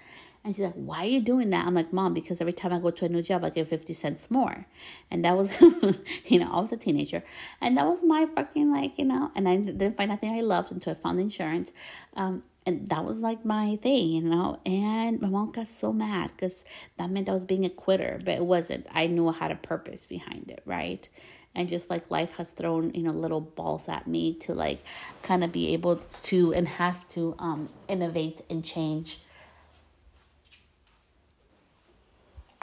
And 0.45 0.53
she's 0.53 0.65
like, 0.65 0.73
Why 0.73 1.03
are 1.05 1.09
you 1.09 1.21
doing 1.21 1.49
that? 1.51 1.65
I'm 1.65 1.73
like, 1.73 1.93
Mom, 1.93 2.13
because 2.13 2.41
every 2.41 2.53
time 2.53 2.73
I 2.73 2.79
go 2.79 2.91
to 2.91 3.05
a 3.05 3.09
new 3.09 3.21
job, 3.21 3.43
I 3.43 3.49
get 3.49 3.67
50 3.67 3.93
cents 3.93 4.29
more. 4.29 4.65
And 5.09 5.23
that 5.23 5.37
was, 5.37 5.53
you 6.25 6.39
know, 6.39 6.51
I 6.51 6.59
was 6.59 6.71
a 6.71 6.77
teenager. 6.77 7.23
And 7.61 7.77
that 7.77 7.85
was 7.85 8.03
my 8.03 8.25
fucking, 8.25 8.71
like, 8.71 8.97
you 8.97 9.05
know, 9.05 9.31
and 9.35 9.47
I 9.47 9.57
didn't 9.57 9.95
find 9.95 10.09
nothing 10.09 10.31
I 10.31 10.41
loved 10.41 10.71
until 10.71 10.91
I 10.91 10.95
found 10.95 11.19
insurance. 11.19 11.71
Um, 12.15 12.43
and 12.65 12.89
that 12.89 13.03
was 13.03 13.21
like 13.21 13.43
my 13.45 13.77
thing, 13.77 14.07
you 14.09 14.21
know. 14.21 14.59
And 14.65 15.21
my 15.21 15.29
mom 15.29 15.51
got 15.51 15.67
so 15.67 15.93
mad 15.93 16.31
because 16.35 16.63
that 16.97 17.09
meant 17.09 17.29
I 17.29 17.33
was 17.33 17.45
being 17.45 17.65
a 17.65 17.69
quitter, 17.69 18.21
but 18.23 18.35
it 18.35 18.45
wasn't. 18.45 18.87
I 18.91 19.07
knew 19.07 19.27
I 19.27 19.33
had 19.33 19.51
a 19.51 19.55
purpose 19.55 20.05
behind 20.05 20.49
it, 20.49 20.61
right? 20.65 21.07
And 21.55 21.69
just 21.69 21.89
like 21.89 22.09
life 22.09 22.33
has 22.37 22.51
thrown, 22.51 22.93
you 22.93 23.03
know, 23.03 23.11
little 23.11 23.41
balls 23.41 23.87
at 23.87 24.07
me 24.07 24.33
to 24.39 24.53
like 24.53 24.83
kind 25.21 25.43
of 25.43 25.51
be 25.51 25.73
able 25.73 25.97
to 25.97 26.53
and 26.53 26.67
have 26.67 27.07
to 27.09 27.35
um, 27.37 27.69
innovate 27.87 28.41
and 28.49 28.63
change 28.63 29.19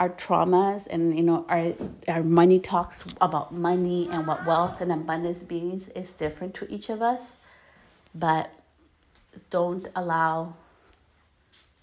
our 0.01 0.09
traumas 0.09 0.87
and 0.87 1.15
you 1.15 1.23
know 1.23 1.45
our 1.47 1.73
our 2.07 2.23
money 2.23 2.59
talks 2.59 3.05
about 3.21 3.53
money 3.53 4.09
and 4.11 4.25
what 4.25 4.43
wealth 4.47 4.81
and 4.81 4.91
abundance 4.91 5.47
means 5.49 5.87
is 5.89 6.11
different 6.23 6.55
to 6.55 6.63
each 6.73 6.89
of 6.89 7.01
us 7.01 7.21
but 8.15 8.51
don't 9.51 9.87
allow 9.95 10.53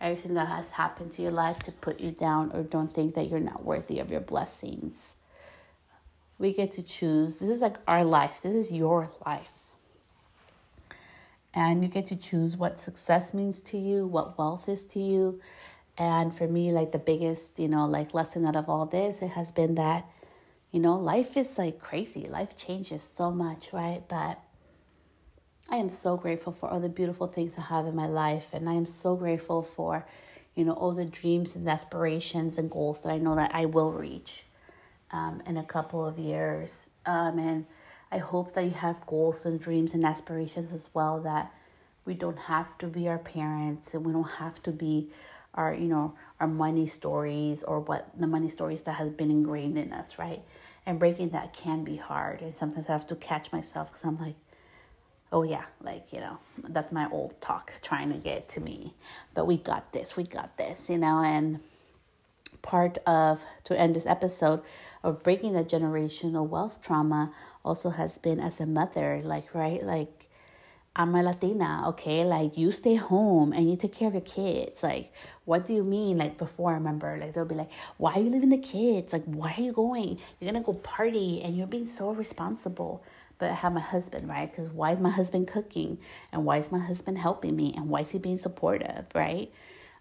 everything 0.00 0.34
that 0.34 0.48
has 0.48 0.70
happened 0.70 1.12
to 1.12 1.22
your 1.22 1.30
life 1.30 1.58
to 1.60 1.72
put 1.72 2.00
you 2.00 2.10
down 2.10 2.50
or 2.52 2.62
don't 2.62 2.92
think 2.92 3.14
that 3.14 3.28
you're 3.28 3.40
not 3.40 3.64
worthy 3.64 3.98
of 3.98 4.10
your 4.10 4.20
blessings. 4.20 5.12
We 6.38 6.52
get 6.52 6.70
to 6.72 6.82
choose. 6.82 7.38
This 7.38 7.48
is 7.48 7.60
like 7.60 7.76
our 7.88 8.04
life. 8.04 8.42
This 8.42 8.54
is 8.54 8.72
your 8.72 9.10
life. 9.26 9.50
And 11.52 11.82
you 11.82 11.88
get 11.88 12.06
to 12.06 12.16
choose 12.16 12.56
what 12.56 12.78
success 12.78 13.34
means 13.34 13.60
to 13.62 13.78
you, 13.78 14.06
what 14.06 14.38
wealth 14.38 14.68
is 14.68 14.84
to 14.84 15.00
you. 15.00 15.40
And 15.98 16.34
for 16.34 16.46
me, 16.46 16.70
like 16.70 16.92
the 16.92 16.98
biggest, 16.98 17.58
you 17.58 17.68
know, 17.68 17.86
like 17.86 18.14
lesson 18.14 18.46
out 18.46 18.54
of 18.54 18.68
all 18.68 18.86
this, 18.86 19.20
it 19.20 19.32
has 19.32 19.50
been 19.50 19.74
that, 19.74 20.08
you 20.70 20.78
know, 20.78 20.94
life 20.94 21.36
is 21.36 21.58
like 21.58 21.80
crazy. 21.80 22.28
Life 22.28 22.56
changes 22.56 23.08
so 23.16 23.32
much, 23.32 23.72
right? 23.72 24.02
But 24.08 24.38
I 25.68 25.76
am 25.76 25.88
so 25.88 26.16
grateful 26.16 26.52
for 26.52 26.70
all 26.70 26.80
the 26.80 26.88
beautiful 26.88 27.26
things 27.26 27.54
I 27.58 27.62
have 27.62 27.86
in 27.86 27.94
my 27.94 28.06
life, 28.06 28.50
and 28.54 28.68
I 28.68 28.74
am 28.74 28.86
so 28.86 29.16
grateful 29.16 29.62
for, 29.62 30.06
you 30.54 30.64
know, 30.64 30.72
all 30.72 30.92
the 30.92 31.04
dreams 31.04 31.56
and 31.56 31.68
aspirations 31.68 32.56
and 32.58 32.70
goals 32.70 33.02
that 33.02 33.10
I 33.10 33.18
know 33.18 33.34
that 33.34 33.50
I 33.52 33.66
will 33.66 33.92
reach 33.92 34.44
um, 35.10 35.42
in 35.46 35.56
a 35.58 35.64
couple 35.64 36.06
of 36.06 36.18
years. 36.18 36.88
Um, 37.04 37.38
and 37.38 37.66
I 38.10 38.18
hope 38.18 38.54
that 38.54 38.64
you 38.64 38.70
have 38.70 39.04
goals 39.06 39.44
and 39.44 39.60
dreams 39.60 39.92
and 39.92 40.06
aspirations 40.06 40.72
as 40.72 40.88
well. 40.94 41.20
That 41.20 41.52
we 42.06 42.14
don't 42.14 42.38
have 42.38 42.78
to 42.78 42.86
be 42.86 43.08
our 43.08 43.18
parents, 43.18 43.92
and 43.92 44.06
we 44.06 44.12
don't 44.12 44.24
have 44.38 44.62
to 44.62 44.70
be 44.70 45.10
our, 45.54 45.74
you 45.74 45.88
know, 45.88 46.14
our 46.40 46.46
money 46.46 46.86
stories 46.86 47.62
or 47.62 47.80
what 47.80 48.08
the 48.18 48.26
money 48.26 48.48
stories 48.48 48.82
that 48.82 48.92
has 48.92 49.10
been 49.10 49.30
ingrained 49.30 49.78
in 49.78 49.92
us, 49.92 50.18
right? 50.18 50.42
And 50.86 50.98
breaking 50.98 51.30
that 51.30 51.52
can 51.52 51.84
be 51.84 51.96
hard, 51.96 52.40
and 52.40 52.54
sometimes 52.56 52.86
I 52.88 52.92
have 52.92 53.06
to 53.08 53.16
catch 53.16 53.52
myself 53.52 53.88
because 53.88 54.04
I'm 54.04 54.18
like 54.18 54.36
oh 55.32 55.42
yeah 55.42 55.64
like 55.82 56.12
you 56.12 56.20
know 56.20 56.38
that's 56.68 56.90
my 56.90 57.08
old 57.10 57.40
talk 57.40 57.72
trying 57.82 58.12
to 58.12 58.18
get 58.18 58.48
to 58.50 58.60
me. 58.60 58.94
But 59.34 59.46
we 59.46 59.56
got 59.56 59.92
this 59.92 60.16
we 60.16 60.24
got 60.24 60.56
this 60.56 60.88
you 60.88 60.98
know? 60.98 61.22
And 61.22 61.60
part 62.62 62.98
of 63.06 63.44
to 63.64 63.78
end 63.78 63.94
this 63.94 64.06
episode 64.06 64.62
of 65.02 65.22
breaking 65.22 65.52
the 65.52 65.64
generational 65.64 66.46
wealth 66.46 66.80
trauma 66.82 67.32
also 67.64 67.90
has 67.90 68.18
been 68.18 68.40
as 68.40 68.60
a 68.60 68.66
mother 68.66 69.20
like 69.22 69.54
right? 69.54 69.82
Like 69.84 70.17
I'm 70.98 71.14
a 71.14 71.22
Latina, 71.22 71.84
okay? 71.90 72.24
Like 72.24 72.58
you 72.58 72.72
stay 72.72 72.96
home 72.96 73.52
and 73.52 73.70
you 73.70 73.76
take 73.76 73.92
care 73.94 74.08
of 74.08 74.14
your 74.14 74.20
kids. 74.20 74.82
Like, 74.82 75.12
what 75.44 75.64
do 75.64 75.72
you 75.72 75.84
mean? 75.84 76.18
Like 76.18 76.36
before, 76.36 76.72
I 76.72 76.74
remember, 76.74 77.16
like 77.16 77.34
they'll 77.34 77.44
be 77.44 77.54
like, 77.54 77.70
"Why 77.98 78.14
are 78.14 78.20
you 78.20 78.30
leaving 78.30 78.48
the 78.48 78.58
kids? 78.58 79.12
Like, 79.12 79.24
why 79.24 79.54
are 79.56 79.60
you 79.62 79.72
going? 79.72 80.18
You're 80.40 80.50
gonna 80.52 80.64
go 80.64 80.72
party 80.74 81.40
and 81.42 81.56
you're 81.56 81.68
being 81.68 81.86
so 81.86 82.10
responsible." 82.10 83.02
but 83.38 83.50
I 83.50 83.54
have 83.54 83.72
my 83.72 83.80
husband, 83.80 84.28
right? 84.28 84.50
Because 84.50 84.68
why 84.70 84.90
is 84.90 84.98
my 84.98 85.10
husband 85.10 85.46
cooking? 85.46 85.98
And 86.32 86.44
why 86.44 86.58
is 86.58 86.72
my 86.72 86.80
husband 86.80 87.18
helping 87.18 87.54
me? 87.54 87.72
And 87.76 87.88
why 87.88 88.00
is 88.00 88.10
he 88.10 88.18
being 88.18 88.36
supportive, 88.36 89.06
right? 89.14 89.52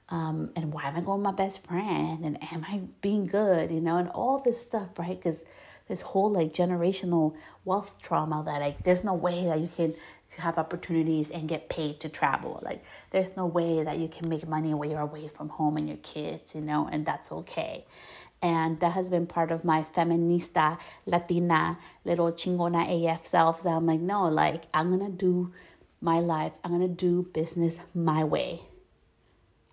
Um, 0.10 0.49
and 0.55 0.73
why 0.73 0.86
am 0.88 0.95
I 0.95 1.01
going 1.01 1.19
with 1.19 1.25
my 1.25 1.31
best 1.33 1.63
friend? 1.63 2.25
And 2.25 2.41
am 2.51 2.65
I 2.67 2.81
being 3.01 3.27
good, 3.27 3.69
you 3.69 3.79
know? 3.79 3.97
And 3.97 4.10
all 4.10 4.39
this 4.39 4.60
stuff, 4.60 4.97
right? 4.97 5.15
Because 5.15 5.43
this 5.88 6.01
whole 6.01 6.31
like 6.31 6.53
generational 6.53 7.36
wealth 7.63 7.95
trauma 8.01 8.43
that 8.45 8.60
like 8.60 8.83
there's 8.83 9.03
no 9.03 9.13
way 9.13 9.45
that 9.45 9.60
you 9.60 9.69
can 9.75 9.95
have 10.38 10.58
opportunities 10.58 11.30
and 11.30 11.47
get 11.47 11.69
paid 11.69 12.00
to 12.02 12.10
travel. 12.10 12.60
Like 12.63 12.84
there's 13.12 13.36
no 13.36 13.45
way 13.45 13.84
that 13.84 13.97
you 13.97 14.08
can 14.08 14.30
make 14.30 14.47
money 14.47 14.73
while 14.73 14.89
you're 14.89 15.00
away 15.00 15.28
from 15.28 15.50
home 15.50 15.78
and 15.78 15.88
your 15.88 15.97
kids, 15.97 16.56
you 16.56 16.62
know, 16.62 16.88
and 16.91 17.06
that's 17.06 17.32
okay. 17.32 17.86
And 18.41 18.80
that 18.82 18.91
has 18.93 19.10
been 19.10 19.26
part 19.26 19.52
of 19.52 19.65
my 19.65 19.82
feminista 19.82 20.80
latina 21.06 21.80
little 22.06 22.32
chingona 22.32 22.86
af 23.12 23.26
self 23.26 23.63
that 23.63 23.69
i'm 23.69 23.88
like 23.88 24.00
no 24.00 24.26
like 24.26 24.65
i'm 24.76 24.91
gonna 24.91 25.10
do 25.10 25.52
my 26.02 26.19
life. 26.19 26.54
I'm 26.63 26.71
gonna 26.71 26.88
do 26.88 27.23
business 27.34 27.80
my 27.93 28.23
way. 28.23 28.62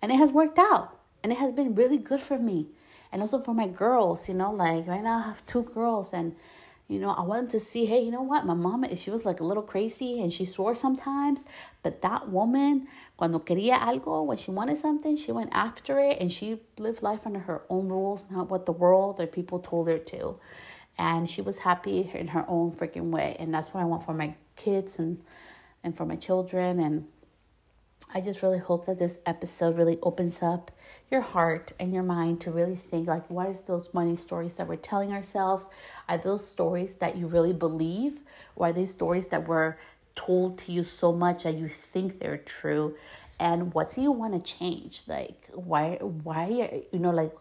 And 0.01 0.11
it 0.11 0.15
has 0.15 0.31
worked 0.31 0.59
out. 0.59 0.99
And 1.23 1.31
it 1.31 1.39
has 1.39 1.53
been 1.53 1.75
really 1.75 1.97
good 1.97 2.21
for 2.21 2.37
me. 2.37 2.67
And 3.11 3.21
also 3.21 3.39
for 3.39 3.53
my 3.53 3.67
girls 3.67 4.27
you 4.27 4.35
know 4.35 4.51
like 4.51 4.85
right 4.87 5.01
now 5.01 5.19
i 5.19 5.21
have 5.21 5.45
two 5.45 5.63
girls 5.63 6.11
and 6.11 6.35
you 6.87 6.99
know, 6.99 7.09
I 7.09 7.21
wanted 7.21 7.49
to 7.51 7.59
see, 7.59 7.85
hey, 7.85 8.01
you 8.01 8.11
know 8.11 8.21
what? 8.21 8.45
My 8.45 8.53
mom, 8.53 8.85
she 8.95 9.09
was 9.09 9.25
like 9.25 9.39
a 9.39 9.43
little 9.43 9.63
crazy 9.63 10.21
and 10.21 10.31
she 10.31 10.45
swore 10.45 10.75
sometimes. 10.75 11.43
But 11.81 12.03
that 12.03 12.29
woman, 12.29 12.87
cuando 13.17 13.39
quería 13.39 13.79
algo, 13.79 14.23
when 14.23 14.37
she 14.37 14.51
wanted 14.51 14.77
something, 14.77 15.17
she 15.17 15.31
went 15.31 15.49
after 15.51 15.99
it 15.99 16.17
and 16.19 16.31
she 16.31 16.59
lived 16.77 17.01
life 17.01 17.21
under 17.25 17.39
her 17.39 17.63
own 17.69 17.89
rules, 17.89 18.25
not 18.29 18.51
what 18.51 18.67
the 18.67 18.71
world 18.71 19.19
or 19.19 19.25
people 19.25 19.59
told 19.59 19.87
her 19.87 19.97
to. 19.97 20.37
And 20.97 21.27
she 21.27 21.41
was 21.41 21.57
happy 21.57 22.11
in 22.13 22.27
her 22.27 22.45
own 22.47 22.71
freaking 22.71 23.09
way. 23.09 23.35
And 23.39 23.51
that's 23.51 23.73
what 23.73 23.81
I 23.81 23.85
want 23.85 24.05
for 24.05 24.13
my 24.13 24.35
kids 24.55 24.99
and, 24.99 25.23
and 25.83 25.97
for 25.97 26.05
my 26.05 26.15
children. 26.15 26.79
And 26.79 27.07
I 28.15 28.21
just 28.21 28.41
really 28.41 28.59
hope 28.59 28.85
that 28.85 28.97
this 28.97 29.19
episode 29.25 29.77
really 29.77 29.99
opens 30.01 30.41
up 30.41 30.71
your 31.11 31.19
heart 31.19 31.73
and 31.81 31.93
your 31.93 32.01
mind 32.01 32.39
to 32.41 32.51
really 32.51 32.77
think 32.77 33.09
like 33.09 33.29
what 33.29 33.49
is 33.49 33.59
those 33.59 33.93
money 33.93 34.15
stories 34.15 34.55
that 34.55 34.69
we're 34.69 34.77
telling 34.77 35.11
ourselves? 35.11 35.67
Are 36.07 36.17
those 36.17 36.47
stories 36.47 36.95
that 36.95 37.17
you 37.17 37.27
really 37.27 37.51
believe? 37.51 38.21
Or 38.55 38.67
are 38.67 38.73
these 38.73 38.91
stories 38.91 39.27
that 39.27 39.49
were 39.49 39.77
told 40.15 40.59
to 40.59 40.71
you 40.71 40.85
so 40.85 41.11
much 41.11 41.43
that 41.43 41.55
you 41.55 41.69
think 41.91 42.21
they're 42.21 42.37
true? 42.37 42.95
And 43.37 43.73
what 43.73 43.91
do 43.93 44.01
you 44.01 44.13
want 44.13 44.33
to 44.33 44.39
change? 44.57 45.01
Like 45.07 45.49
why 45.53 45.97
why 45.99 46.85
you 46.93 46.99
know 46.99 47.11
like 47.11 47.35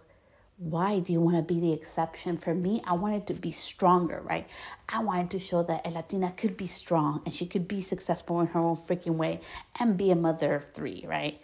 why 0.56 1.00
do 1.00 1.12
you 1.12 1.20
want 1.20 1.36
to 1.36 1.54
be 1.54 1.60
the 1.60 1.72
exception? 1.72 2.38
For 2.38 2.54
me, 2.54 2.80
I 2.86 2.94
wanted 2.94 3.26
to 3.28 3.34
be 3.34 3.50
stronger, 3.50 4.20
right? 4.24 4.48
I 4.88 5.02
wanted 5.02 5.30
to 5.32 5.38
show 5.38 5.62
that 5.64 5.86
a 5.86 5.90
Latina 5.90 6.32
could 6.36 6.56
be 6.56 6.68
strong 6.68 7.22
and 7.24 7.34
she 7.34 7.46
could 7.46 7.66
be 7.66 7.82
successful 7.82 8.40
in 8.40 8.46
her 8.48 8.60
own 8.60 8.76
freaking 8.76 9.16
way 9.16 9.40
and 9.80 9.96
be 9.96 10.10
a 10.10 10.16
mother 10.16 10.54
of 10.54 10.72
three, 10.72 11.04
right? 11.06 11.40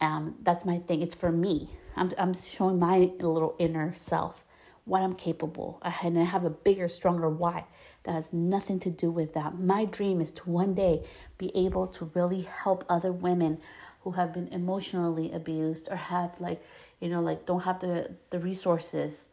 Um, 0.00 0.36
that's 0.42 0.64
my 0.64 0.78
thing. 0.78 1.00
It's 1.02 1.14
for 1.14 1.32
me. 1.32 1.70
I'm, 1.96 2.10
I'm 2.18 2.34
showing 2.34 2.78
my 2.78 3.10
little 3.18 3.56
inner 3.58 3.94
self 3.94 4.44
what 4.84 5.02
I'm 5.02 5.14
capable. 5.14 5.80
And 6.02 6.18
I 6.18 6.24
have 6.24 6.44
a 6.44 6.50
bigger, 6.50 6.88
stronger 6.88 7.28
why 7.28 7.64
that 8.04 8.12
has 8.12 8.32
nothing 8.32 8.78
to 8.80 8.90
do 8.90 9.10
with 9.10 9.34
that. 9.34 9.58
My 9.58 9.84
dream 9.86 10.20
is 10.20 10.30
to 10.32 10.50
one 10.50 10.74
day 10.74 11.04
be 11.38 11.50
able 11.54 11.86
to 11.88 12.10
really 12.14 12.42
help 12.42 12.84
other 12.88 13.12
women 13.12 13.58
who 14.02 14.12
have 14.12 14.32
been 14.32 14.48
emotionally 14.48 15.30
abused 15.32 15.88
or 15.90 15.96
have 15.96 16.40
like 16.40 16.62
you 17.00 17.08
know 17.08 17.20
like 17.20 17.46
don't 17.46 17.62
have 17.62 17.80
the 17.80 18.10
the 18.30 18.38
resources 18.38 19.26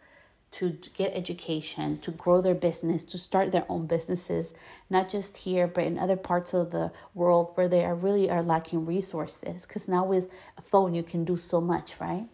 to 0.49 0.77
get 0.95 1.11
education 1.13 1.99
to 1.99 2.09
grow 2.11 2.41
their 2.41 2.55
business 2.55 3.03
to 3.03 3.17
start 3.17 3.51
their 3.51 3.65
own 3.69 3.85
businesses 3.85 4.53
not 4.89 5.09
just 5.09 5.37
here 5.37 5.67
but 5.67 5.83
in 5.83 5.99
other 5.99 6.15
parts 6.15 6.53
of 6.53 6.71
the 6.71 6.91
world 7.13 7.51
where 7.55 7.67
they 7.67 7.83
are 7.83 7.95
really 7.95 8.29
are 8.29 8.41
lacking 8.41 8.85
resources 8.85 9.65
because 9.65 9.87
now 9.87 10.05
with 10.05 10.29
a 10.57 10.61
phone 10.61 10.93
you 10.93 11.03
can 11.03 11.25
do 11.25 11.35
so 11.35 11.59
much 11.59 11.93
right 11.99 12.27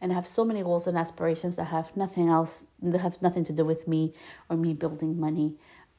and 0.00 0.12
I 0.12 0.14
have 0.14 0.26
so 0.26 0.44
many 0.44 0.62
goals 0.62 0.86
and 0.86 0.96
aspirations 0.96 1.56
that 1.56 1.64
have 1.64 1.96
nothing 1.96 2.28
else, 2.28 2.64
that 2.82 3.00
have 3.00 3.20
nothing 3.20 3.44
to 3.44 3.52
do 3.52 3.64
with 3.64 3.88
me 3.88 4.14
or 4.48 4.56
me 4.56 4.72
building 4.72 5.18
money. 5.18 5.54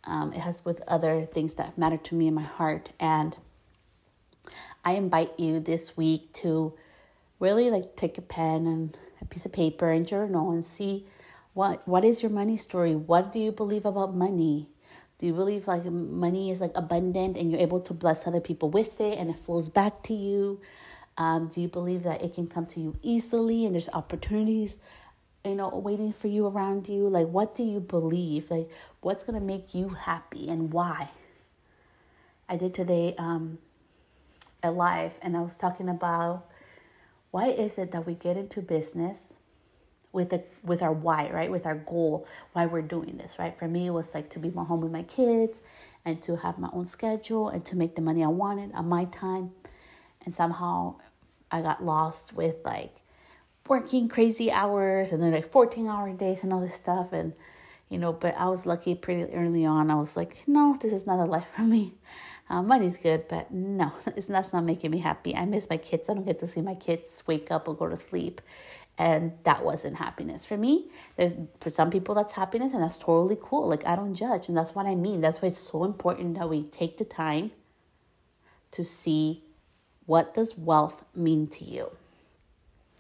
Um, 0.05 0.31
it 0.31 0.39
has 0.39 0.63
with 0.63 0.81
other 0.88 1.25
things 1.25 1.55
that 1.55 1.77
matter 1.77 1.97
to 1.97 2.15
me 2.15 2.27
in 2.27 2.33
my 2.33 2.43
heart. 2.43 2.91
And 2.99 3.35
I 4.85 4.93
invite 4.93 5.38
you 5.38 5.59
this 5.59 5.97
week 5.97 6.31
to 6.35 6.73
really 7.39 7.69
like 7.69 7.95
take 7.95 8.17
a 8.17 8.21
pen 8.21 8.67
and 8.67 8.97
a 9.21 9.25
piece 9.25 9.45
of 9.45 9.52
paper 9.52 9.91
and 9.91 10.08
journal 10.08 10.52
and 10.52 10.65
see 10.65 11.06
what 11.54 11.88
what 11.88 12.06
is 12.06 12.21
your 12.21 12.32
money 12.32 12.58
story? 12.58 12.95
What 12.95 13.32
do 13.32 13.39
you 13.39 13.52
believe 13.52 13.86
about 13.86 14.15
money? 14.15 14.69
Do 15.17 15.25
you 15.25 15.34
believe 15.34 15.67
like 15.67 15.84
money 15.86 16.52
is 16.52 16.62
like 16.62 16.71
abundant 16.75 17.38
and 17.38 17.52
you're 17.52 17.60
able 17.60 17.82
to 17.82 17.93
bless 17.93 18.25
other 18.25 18.39
people 18.39 18.69
with 18.69 19.02
it 19.02 19.17
and 19.17 19.30
it 19.30 19.36
flows 19.36 19.67
back 19.67 20.02
to 20.04 20.13
you? 20.13 20.62
Um, 21.17 21.47
do 21.47 21.60
you 21.60 21.67
believe 21.67 22.04
that 22.04 22.21
it 22.21 22.34
can 22.34 22.47
come 22.47 22.65
to 22.67 22.80
you 22.80 22.97
easily 23.02 23.65
and 23.65 23.75
there's 23.75 23.89
opportunities, 23.89 24.78
you 25.43 25.56
know, 25.56 25.67
waiting 25.67 26.13
for 26.13 26.30
you 26.30 26.47
around 26.47 26.88
you? 26.88 27.10
Like, 27.10 27.28
what 27.28 27.54
do 27.56 27.63
you 27.63 27.82
believe? 27.82 28.49
Like, 28.49 28.69
what's 29.02 29.23
gonna 29.25 29.41
make 29.41 29.75
you 29.75 29.89
happy 29.89 30.47
and 30.49 30.71
why? 30.71 31.10
I 32.47 32.56
did 32.56 32.73
today 32.73 33.15
um, 33.17 33.58
a 34.63 34.71
live 34.71 35.13
and 35.21 35.36
I 35.36 35.41
was 35.41 35.58
talking 35.58 35.89
about 35.89 36.48
why 37.32 37.48
is 37.50 37.78
it 37.78 37.92
that 37.92 38.06
we 38.06 38.15
get 38.15 38.38
into 38.38 38.62
business 38.62 39.34
with 40.12 40.34
a 40.34 40.44
with 40.63 40.82
our 40.82 40.92
why, 40.92 41.30
right? 41.30 41.52
With 41.52 41.65
our 41.65 41.76
goal, 41.76 42.28
why 42.54 42.65
we're 42.65 42.82
doing 42.82 43.18
this, 43.18 43.38
right? 43.38 43.58
For 43.58 43.68
me, 43.68 43.88
it 43.88 43.92
was 43.92 44.13
like 44.13 44.30
to 44.32 44.39
be 44.39 44.50
more 44.50 44.65
home 44.65 44.82
with 44.82 44.92
my 44.92 45.04
kids 45.04 45.62
and 46.06 46.22
to 46.24 46.38
have 46.38 46.58
my 46.58 46.70
own 46.74 46.88
schedule 46.88 47.50
and 47.50 47.63
to 47.65 47.76
make 47.76 47.96
the 47.96 48.02
money 48.02 48.24
I 48.24 48.28
wanted 48.28 48.74
on 48.74 48.89
my 48.89 49.06
time. 49.06 49.52
And 50.26 50.34
somehow 50.34 50.96
I 51.52 51.62
got 51.62 51.84
lost 51.84 52.34
with 52.34 52.56
like 52.65 52.96
working 53.68 54.10
crazy 54.10 54.52
hours 54.52 55.12
and 55.12 55.22
then 55.22 55.32
like 55.32 55.52
14 55.52 55.88
hour 55.88 56.12
days 56.13 56.39
and 56.42 56.52
all 56.52 56.62
this 56.62 56.76
stuff. 56.76 57.13
And, 57.13 57.34
you 57.89 58.00
know, 58.00 58.12
but 58.12 58.36
I 58.38 58.50
was 58.50 58.65
lucky 58.65 58.96
pretty 58.96 59.32
early 59.32 59.65
on. 59.65 59.92
I 59.92 59.96
was 59.96 60.15
like, 60.15 60.38
no, 60.48 60.78
this 60.82 60.92
is 60.92 61.06
not 61.06 61.20
a 61.20 61.26
life 61.26 61.46
for 61.56 61.62
me. 61.62 61.94
Uh, 62.49 62.63
money's 62.63 62.97
good, 62.97 63.27
but 63.27 63.51
no, 63.51 63.93
it's 64.15 64.25
that's 64.25 64.51
not 64.51 64.63
making 64.63 64.91
me 64.91 64.97
happy. 64.99 65.35
I 65.35 65.45
miss 65.45 65.69
my 65.69 65.77
kids. 65.77 66.09
I 66.09 66.15
don't 66.15 66.25
get 66.25 66.39
to 66.39 66.47
see 66.47 66.62
my 66.62 66.75
kids 66.75 67.23
wake 67.27 67.51
up 67.51 67.67
or 67.67 67.75
go 67.75 67.88
to 67.88 67.97
sleep. 67.97 68.41
And 68.97 69.33
that 69.43 69.63
wasn't 69.63 69.95
happiness 69.95 70.43
for 70.43 70.57
me. 70.57 70.89
There's 71.15 71.33
for 71.62 71.69
some 71.69 71.89
people 71.89 72.15
that's 72.15 72.33
happiness 72.33 72.73
and 72.73 72.83
that's 72.83 72.97
totally 72.97 73.38
cool. 73.41 73.67
Like 73.67 73.85
i 73.88 73.95
don't 73.95 74.13
judge 74.13 74.49
and 74.49 74.57
that's 74.57 74.75
what 74.75 74.88
i 74.88 74.95
mean. 74.95 75.21
That's 75.21 75.41
why 75.41 75.49
it's 75.49 75.59
so 75.59 75.85
important 75.85 76.38
that 76.38 76.49
we 76.49 76.63
take 76.63 76.97
the 76.97 77.05
time 77.05 77.51
to 78.71 78.83
see 78.83 79.43
what 80.05 80.33
does 80.33 80.57
wealth 80.57 81.05
mean 81.15 81.47
to 81.47 81.63
you. 81.63 81.91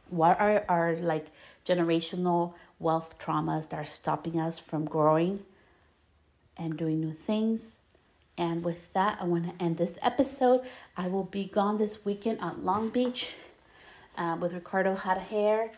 What 0.09 0.39
are 0.39 0.63
our 0.69 0.95
like 0.95 1.27
generational 1.65 2.53
wealth 2.79 3.19
traumas 3.19 3.69
that 3.69 3.77
are 3.77 3.85
stopping 3.85 4.39
us 4.39 4.57
from 4.57 4.85
growing 4.85 5.43
and 6.55 6.77
doing 6.77 7.01
new 7.01 7.13
things 7.13 7.78
and 8.39 8.63
with 8.63 8.91
that 8.93 9.19
i 9.21 9.23
want 9.23 9.45
to 9.45 9.63
end 9.63 9.77
this 9.77 9.95
episode 10.01 10.61
i 10.97 11.07
will 11.07 11.25
be 11.25 11.45
gone 11.45 11.77
this 11.77 12.03
weekend 12.05 12.39
on 12.39 12.65
long 12.65 12.89
beach 12.89 13.35
uh, 14.17 14.35
with 14.39 14.53
ricardo 14.53 14.95
had 14.95 15.19
hair 15.19 15.71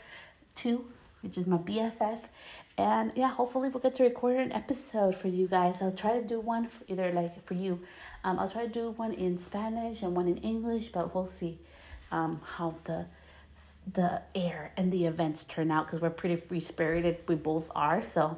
two, 0.56 0.86
which 1.22 1.38
is 1.38 1.48
my 1.48 1.58
BFF. 1.58 2.20
And 2.78 3.12
yeah, 3.16 3.30
hopefully 3.30 3.70
we'll 3.70 3.82
get 3.82 3.96
to 3.96 4.04
record 4.04 4.38
an 4.38 4.52
episode 4.52 5.16
for 5.16 5.28
you 5.28 5.48
guys. 5.48 5.82
I'll 5.82 5.92
try 5.92 6.20
to 6.20 6.26
do 6.26 6.40
one 6.40 6.68
for 6.68 6.84
either 6.88 7.12
like 7.12 7.46
for 7.46 7.54
you. 7.54 7.80
Um, 8.24 8.40
I'll 8.40 8.50
try 8.50 8.66
to 8.66 8.72
do 8.72 8.92
one 8.92 9.14
in 9.14 9.38
Spanish 9.38 10.02
and 10.02 10.16
one 10.16 10.28
in 10.28 10.38
English, 10.38 10.92
but 10.92 11.14
we'll 11.14 11.28
see 11.28 11.60
um, 12.12 12.42
how 12.44 12.76
the 12.86 13.06
the 13.94 14.22
air 14.36 14.72
and 14.78 14.92
the 14.92 15.06
events 15.06 15.44
turn 15.44 15.72
out 15.72 15.88
because 15.88 16.02
we're 16.02 16.12
pretty 16.12 16.36
free 16.36 16.60
spirited. 16.60 17.18
We 17.28 17.34
both 17.36 17.68
are, 17.76 18.02
so 18.02 18.38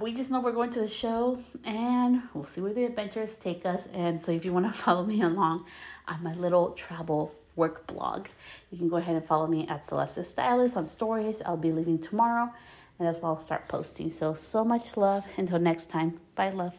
we 0.00 0.12
just 0.12 0.30
know 0.30 0.40
we're 0.40 0.52
going 0.52 0.70
to 0.70 0.80
the 0.80 0.88
show 0.88 1.38
and 1.64 2.22
we'll 2.32 2.46
see 2.46 2.60
where 2.60 2.72
the 2.72 2.84
adventures 2.84 3.36
take 3.38 3.66
us. 3.66 3.88
And 3.92 4.20
so 4.20 4.32
if 4.32 4.44
you 4.44 4.52
want 4.52 4.66
to 4.66 4.72
follow 4.84 5.04
me 5.04 5.22
along 5.22 5.66
on 6.06 6.22
my 6.22 6.34
little 6.34 6.70
travel 6.70 7.34
work 7.56 7.86
blog. 7.88 8.28
You 8.70 8.78
can 8.78 8.88
go 8.88 8.96
ahead 8.96 9.16
and 9.16 9.26
follow 9.26 9.46
me 9.46 9.66
at 9.68 9.84
Celeste 9.84 10.24
Stylist 10.24 10.76
on 10.76 10.86
stories. 10.86 11.42
I'll 11.44 11.56
be 11.56 11.72
leaving 11.72 11.98
tomorrow 11.98 12.50
and 12.98 13.08
where 13.08 13.24
I'll 13.24 13.42
start 13.42 13.68
posting. 13.68 14.10
So, 14.10 14.32
so 14.34 14.64
much 14.64 14.96
love. 14.96 15.26
Until 15.36 15.58
next 15.58 15.86
time. 15.90 16.20
Bye, 16.34 16.50
love. 16.50 16.78